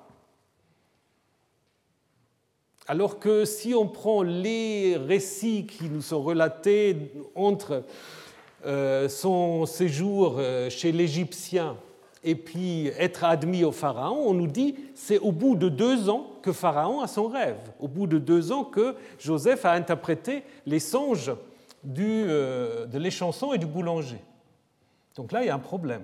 [2.92, 7.86] Alors que si on prend les récits qui nous sont relatés entre
[8.66, 11.78] euh, son séjour euh, chez l'Égyptien
[12.22, 16.32] et puis être admis au Pharaon, on nous dit c'est au bout de deux ans
[16.42, 20.82] que Pharaon a son rêve, au bout de deux ans que Joseph a interprété les
[20.82, 21.32] songes
[21.98, 24.20] euh, de l'échanson et du boulanger.
[25.16, 26.04] Donc là, il y a un problème.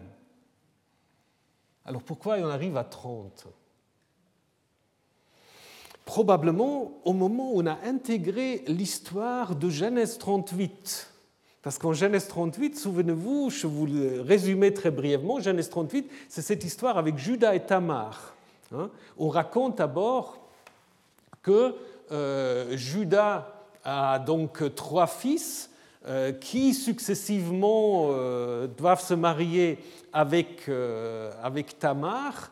[1.83, 3.45] Alors pourquoi on arrive à 30
[6.07, 11.11] probablement au moment où on a intégré l'histoire de Genèse 38.
[11.61, 16.63] Parce qu'en Genèse 38, souvenez-vous, je vous le résumais très brièvement, Genèse 38, c'est cette
[16.63, 18.33] histoire avec Judas et Tamar.
[18.73, 18.89] Hein.
[19.17, 20.39] on raconte d'abord
[21.41, 21.75] que
[22.11, 23.47] euh, Judas
[23.83, 25.69] a donc trois fils
[26.05, 29.77] euh, qui successivement euh, doivent se marier
[30.11, 30.69] avec,
[31.79, 32.51] Tamar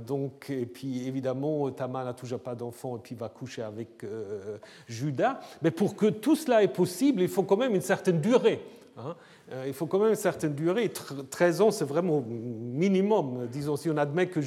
[0.00, 4.58] donc, et puis évidemment, Tamar n'a toujours pas d'enfant et puis va coucher avec euh,
[4.86, 5.40] Judas.
[5.62, 8.60] Mais pour que tout cela est possible, il faut quand même une certaine durée.
[8.96, 9.16] Hein.
[9.52, 10.90] Euh, il faut quand même une certaine durée.
[11.30, 13.46] 13 ans, c'est vraiment minimum.
[13.50, 14.40] Disons, si on admet que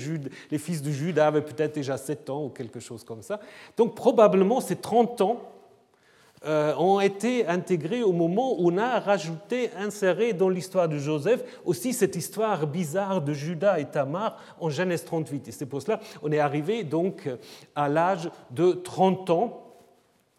[0.51, 3.39] les fils de Judas avaient peut-être déjà 7 ans ou quelque chose comme ça.
[3.76, 5.56] Donc probablement, c'est 30 ans euh,
[6.45, 11.93] ont été intégrés au moment où on a rajouté, inséré dans l'histoire de Joseph aussi
[11.93, 15.47] cette histoire bizarre de Judas et Tamar en Genèse 38.
[15.47, 17.29] Et c'est pour cela qu'on est arrivé donc
[17.75, 19.63] à l'âge de 30 ans.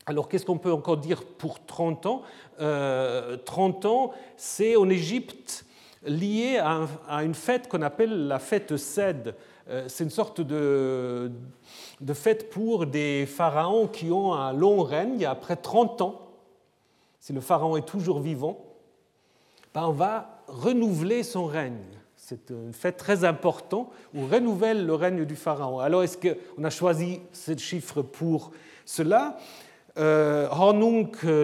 [0.07, 2.23] Alors qu'est-ce qu'on peut encore dire pour 30 ans?
[2.59, 5.67] 30 euh, ans, c'est en Égypte
[6.07, 9.35] lié à, une fête qu'on appelle la fête Sed.
[9.69, 11.31] Euh, c'est une sorte de,
[12.01, 16.21] de fête pour des pharaons qui ont un long règne après 30 ans.
[17.21, 18.65] Si le pharaon est toujours vivant,
[19.75, 21.83] ben on va renouveler son règne.
[22.17, 25.81] C'est une fête très importante où on renouvelle le règne du pharaon.
[25.81, 28.53] Alors est-ce qu'on a choisi ce chiffre pour
[28.85, 29.39] cela?
[29.99, 30.49] Euh,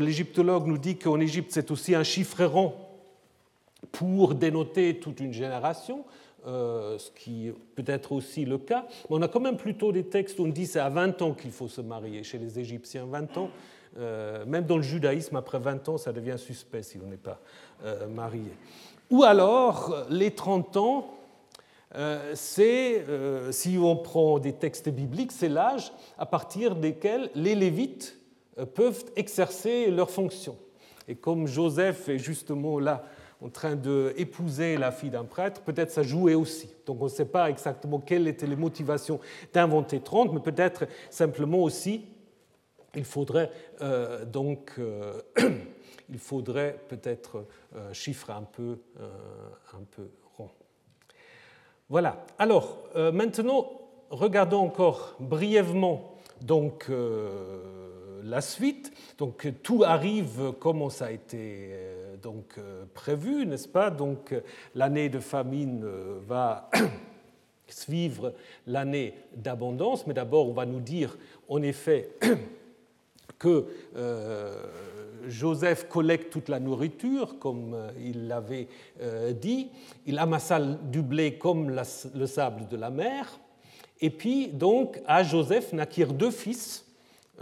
[0.01, 2.75] l'égyptologue, nous dit qu'en Égypte c'est aussi un chiffre rond
[3.91, 6.05] pour dénoter toute une génération.
[6.47, 8.85] Euh, ce qui peut être aussi le cas.
[9.09, 11.33] Mais on a quand même plutôt des textes où on dit c'est à 20 ans
[11.33, 12.23] qu'il faut se marier.
[12.23, 13.49] Chez les Égyptiens, 20 ans,
[13.97, 17.41] euh, même dans le judaïsme, après 20 ans, ça devient suspect si on n'est pas
[17.87, 18.53] euh, marié.
[19.11, 21.15] Ou alors, les 30 ans,
[22.35, 23.05] c'est,
[23.53, 28.19] si on prend des textes bibliques, c'est l'âge à partir desquels les Lévites
[28.75, 30.57] peuvent exercer leurs fonctions.
[31.07, 33.05] Et comme Joseph est justement là
[33.45, 36.71] en train d'épouser la fille d'un prêtre, peut-être ça jouait aussi.
[36.87, 39.21] Donc on ne sait pas exactement quelles étaient les motivations
[39.53, 42.07] d'inventer 30, mais peut-être simplement aussi,
[42.95, 43.51] il faudrait
[43.83, 45.21] euh, donc, euh,
[46.09, 47.45] il faudrait peut-être
[47.77, 48.79] euh, chiffrer un peu,
[49.75, 50.51] un peu rond.
[51.91, 52.25] Voilà.
[52.39, 52.79] Alors
[53.13, 53.73] maintenant,
[54.09, 56.91] regardons encore brièvement donc
[58.25, 58.93] la suite.
[59.19, 63.91] Donc tout arrive comme ça a été euh, donc, euh, prévu, n'est-ce pas?
[63.91, 64.41] Donc euh,
[64.75, 65.85] l'année de famine
[66.27, 66.71] va
[67.69, 68.35] suivre
[68.67, 71.17] l'année d'abondance, mais d'abord on va nous dire
[71.49, 72.11] en effet
[73.39, 73.67] que
[75.27, 78.69] Joseph collecte toute la nourriture, comme il l'avait
[79.41, 79.71] dit,
[80.07, 81.71] il amassa du blé comme
[82.15, 83.39] le sable de la mer,
[84.01, 86.84] et puis donc à Joseph naquirent deux fils,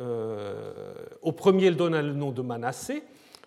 [0.01, 3.03] euh, au premier, il donna le nom de Manassé.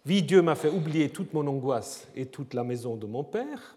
[0.06, 3.76] Vie, Dieu m'a fait oublier toute mon angoisse et toute la maison de mon père.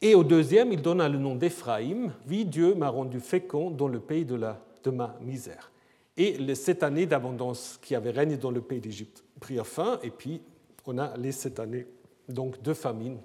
[0.00, 2.12] Et au deuxième, il donna le nom d'Éphraïm.
[2.26, 5.70] Vie, Dieu m'a rendu fécond dans le pays de ma misère.
[6.16, 10.42] Et cette année d'abondance qui avait régné dans le pays d'Égypte prirent fin, et puis
[10.86, 11.86] on a les sept années
[12.28, 13.18] donc, de famine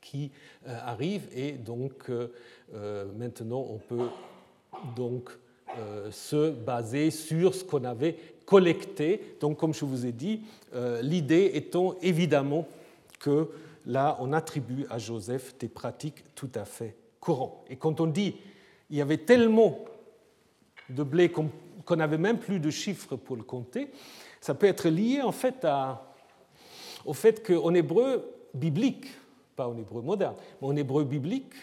[0.00, 0.30] qui
[0.66, 4.08] euh, arrivent, et donc euh, maintenant on peut
[4.96, 5.30] donc
[5.78, 9.36] euh, se baser sur ce qu'on avait collecté.
[9.40, 10.42] Donc, comme je vous ai dit,
[10.74, 12.66] euh, l'idée étant évidemment
[13.18, 13.48] que
[13.86, 17.64] là, on attribue à Joseph des pratiques tout à fait courantes.
[17.68, 18.36] Et quand on dit
[18.90, 19.78] il y avait tellement
[20.90, 21.50] de blé qu'on
[21.96, 23.90] n'avait même plus de chiffres pour le compter,
[24.40, 25.66] ça peut être lié en fait
[27.04, 29.06] au fait qu'en hébreu biblique,
[29.56, 31.54] pas en hébreu moderne, mais en hébreu biblique,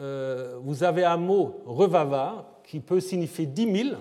[0.00, 3.96] euh, vous avez un mot revava qui peut signifier 10 000,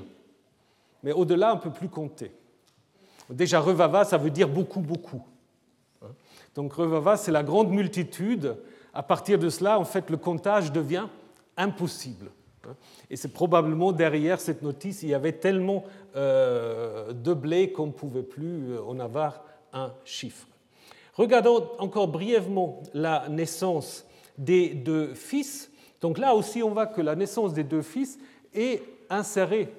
[1.03, 2.31] mais au-delà, on ne peut plus compter.
[3.29, 5.21] Déjà, revava, ça veut dire beaucoup, beaucoup.
[6.55, 8.55] Donc, revava, c'est la grande multitude.
[8.93, 11.07] À partir de cela, en fait, le comptage devient
[11.57, 12.29] impossible.
[13.09, 15.83] Et c'est probablement derrière cette notice, il y avait tellement
[16.15, 19.43] euh, de blé qu'on ne pouvait plus euh, en avoir
[19.73, 20.47] un chiffre.
[21.15, 24.05] Regardons encore brièvement la naissance
[24.37, 25.71] des deux fils.
[26.01, 28.17] Donc là aussi, on voit que la naissance des deux fils
[28.53, 29.73] est insérée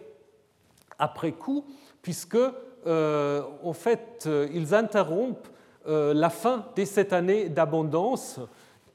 [0.99, 1.65] après coup,
[2.03, 2.39] puisque
[2.87, 5.49] euh, en fait, euh, ils interrompent
[5.87, 8.41] euh, la fin des sept années d'abondance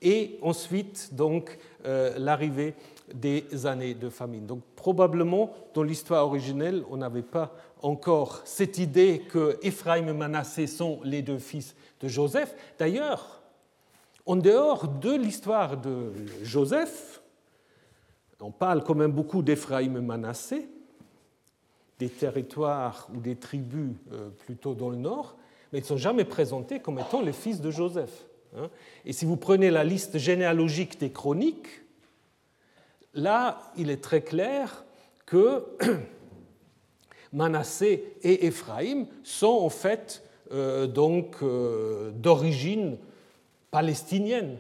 [0.01, 2.73] et ensuite donc l'arrivée
[3.13, 4.45] des années de famine.
[4.45, 10.67] Donc probablement dans l'histoire originelle, on n'avait pas encore cette idée que Ephraim et Manassé
[10.67, 12.55] sont les deux fils de Joseph.
[12.77, 13.41] D'ailleurs,
[14.25, 16.13] en dehors de l'histoire de
[16.43, 17.18] Joseph,
[18.41, 20.69] on parle quand même beaucoup d'Éphraïm et Manassé,
[21.99, 25.35] des territoires ou des tribus euh, plutôt dans le nord,
[25.71, 28.25] mais ils ne sont jamais présentés comme étant les fils de Joseph.
[28.57, 28.69] Hein.
[29.05, 31.67] Et si vous prenez la liste généalogique des chroniques,
[33.13, 34.85] là, il est très clair
[35.25, 35.65] que
[37.33, 42.97] Manassé et Éphraïm sont en fait euh, donc euh, d'origine
[43.69, 44.57] palestinienne.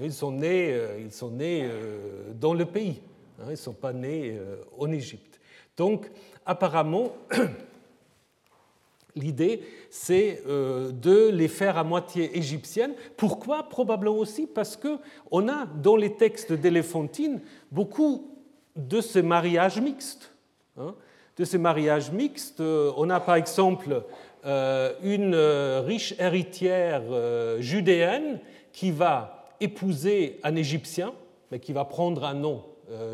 [0.00, 1.68] Ils sont nés, ils sont nés
[2.38, 3.00] dans le pays.
[3.40, 5.40] Hein, ils ne sont pas nés euh, en Égypte.
[5.76, 6.10] Donc,
[6.44, 7.12] apparemment,
[9.16, 12.92] l'idée, c'est euh, de les faire à moitié égyptiennes.
[13.16, 13.68] Pourquoi?
[13.68, 17.40] Probablement aussi parce qu'on a dans les textes d'Éléphantine
[17.72, 18.36] beaucoup
[18.76, 20.32] de ces mariages mixtes,
[20.76, 20.94] hein,
[21.36, 22.60] de ces mariages mixtes.
[22.60, 24.04] On a par exemple
[24.42, 25.34] une
[25.84, 27.02] riche héritière
[27.60, 28.40] judéenne
[28.72, 31.12] qui va épouser un Égyptien,
[31.50, 32.62] mais qui va prendre un nom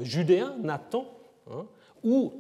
[0.02, 1.06] judéen, Nathan,
[1.50, 1.66] hein,
[2.02, 2.32] ou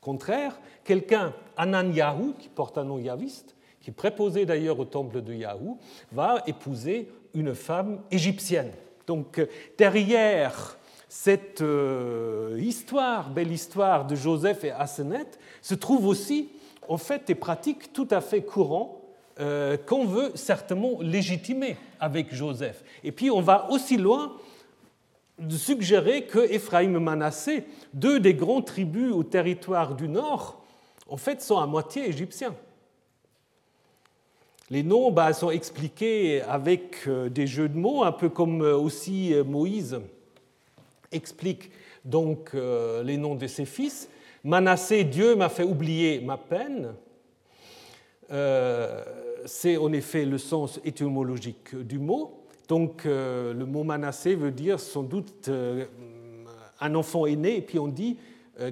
[0.00, 5.32] contraire, quelqu'un, Ananyahu, qui porte un nom yaviste, qui est préposé d'ailleurs au temple de
[5.32, 5.78] Yahou,
[6.12, 8.72] va épouser une femme égyptienne.
[9.06, 9.46] Donc euh,
[9.78, 10.76] derrière
[11.08, 15.26] cette euh, histoire, belle histoire de Joseph et Asenet,
[15.62, 16.50] se trouvent aussi
[16.88, 18.96] en fait des pratiques tout à fait courantes
[19.40, 22.84] euh, qu'on veut certainement légitimer avec Joseph.
[23.02, 24.36] Et puis on va aussi loin
[25.40, 27.64] de suggérer que Ephraïm et Manassé,
[27.94, 30.62] deux des grands tribus au territoire du nord,
[31.08, 32.54] en fait sont à moitié égyptiens.
[34.70, 38.76] Les noms bah, sont expliqués avec euh, des jeux de mots, un peu comme euh,
[38.76, 39.98] aussi euh, Moïse
[41.10, 41.72] explique
[42.04, 44.08] donc les noms de ses fils.
[44.44, 46.94] Manassé, Dieu m'a fait oublier ma peine.
[49.44, 52.39] C'est en effet le sens étymologique du mot.
[52.70, 55.50] Donc le mot Manassé veut dire sans doute
[56.80, 58.16] un enfant est né, et puis on dit,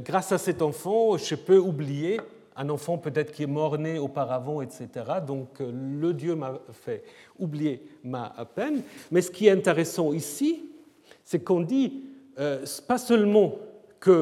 [0.05, 2.20] grâce à cet enfant, je peux oublier
[2.59, 4.88] un enfant peut-être qui est mort-né auparavant, etc.
[5.24, 7.05] Donc euh, le Dieu m'a fait
[7.38, 8.82] oublier ma peine.
[9.12, 10.64] Mais ce qui est intéressant ici,
[11.22, 12.03] c'est qu'on dit
[12.38, 13.55] euh, pas seulement
[14.03, 14.12] qu'il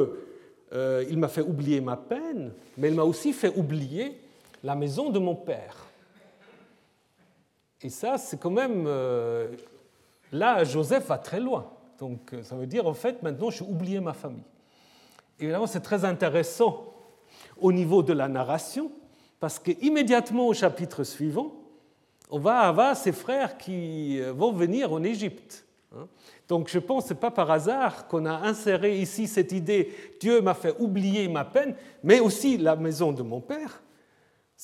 [0.74, 4.18] euh, m'a fait oublier ma peine, mais il m'a aussi fait oublier
[4.62, 5.86] la maison de mon père.
[7.83, 8.89] Et ça, c'est quand même...
[10.33, 11.70] là, Joseph va très loin.
[11.99, 14.45] Donc ça veut dire, en fait, maintenant, suis oublié ma famille.
[15.39, 16.93] Évidemment, c'est très intéressant
[17.61, 18.91] au niveau de la narration,
[19.41, 21.53] parce qu'immédiatement au chapitre suivant,
[22.31, 25.64] on va avoir ces frères qui euh, vont venir en Égypte.
[25.95, 26.09] Hein.
[26.49, 29.93] Donc je pense que ce n'est pas par hasard qu'on a inséré ici cette idée
[30.20, 33.83] Dieu m'a fait oublier ma peine, mais aussi la maison de mon père.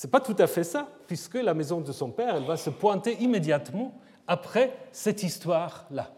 [0.01, 2.69] N'est pas tout à fait ça, puisque la maison de son père, elle va se
[2.69, 3.93] pointer immédiatement
[4.27, 6.11] après cette histoire-là.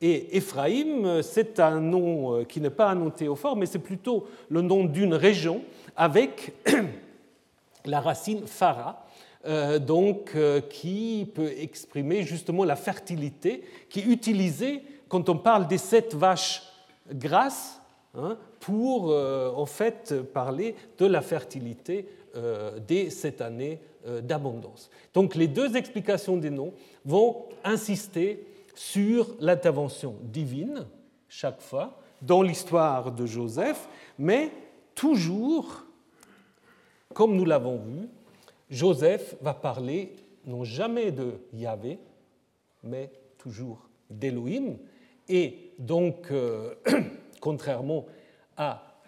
[0.00, 4.26] Et Éphraïm, c'est un nom euh, qui n'est pas un nom théophore, mais c'est plutôt
[4.48, 5.62] le nom d'une région
[5.94, 6.54] avec
[7.84, 9.06] la racine phara,
[9.46, 15.68] euh, donc, euh, qui peut exprimer justement la fertilité, qui est utilisée quand on parle
[15.68, 16.64] des sept vaches
[17.12, 17.80] grasses
[18.16, 22.06] hein, pour en fait parler de la fertilité
[22.86, 23.80] des sept années
[24.22, 24.88] d'abondance.
[25.14, 26.72] Donc les deux explications des noms
[27.04, 30.86] vont insister sur l'intervention divine,
[31.28, 33.88] chaque fois, dans l'histoire de Joseph,
[34.18, 34.50] mais
[34.94, 35.84] toujours,
[37.12, 38.08] comme nous l'avons vu,
[38.70, 40.14] Joseph va parler
[40.46, 41.98] non jamais de Yahvé,
[42.82, 44.76] mais toujours d'Élohim.
[45.28, 46.74] Et donc, euh,
[47.40, 48.06] contrairement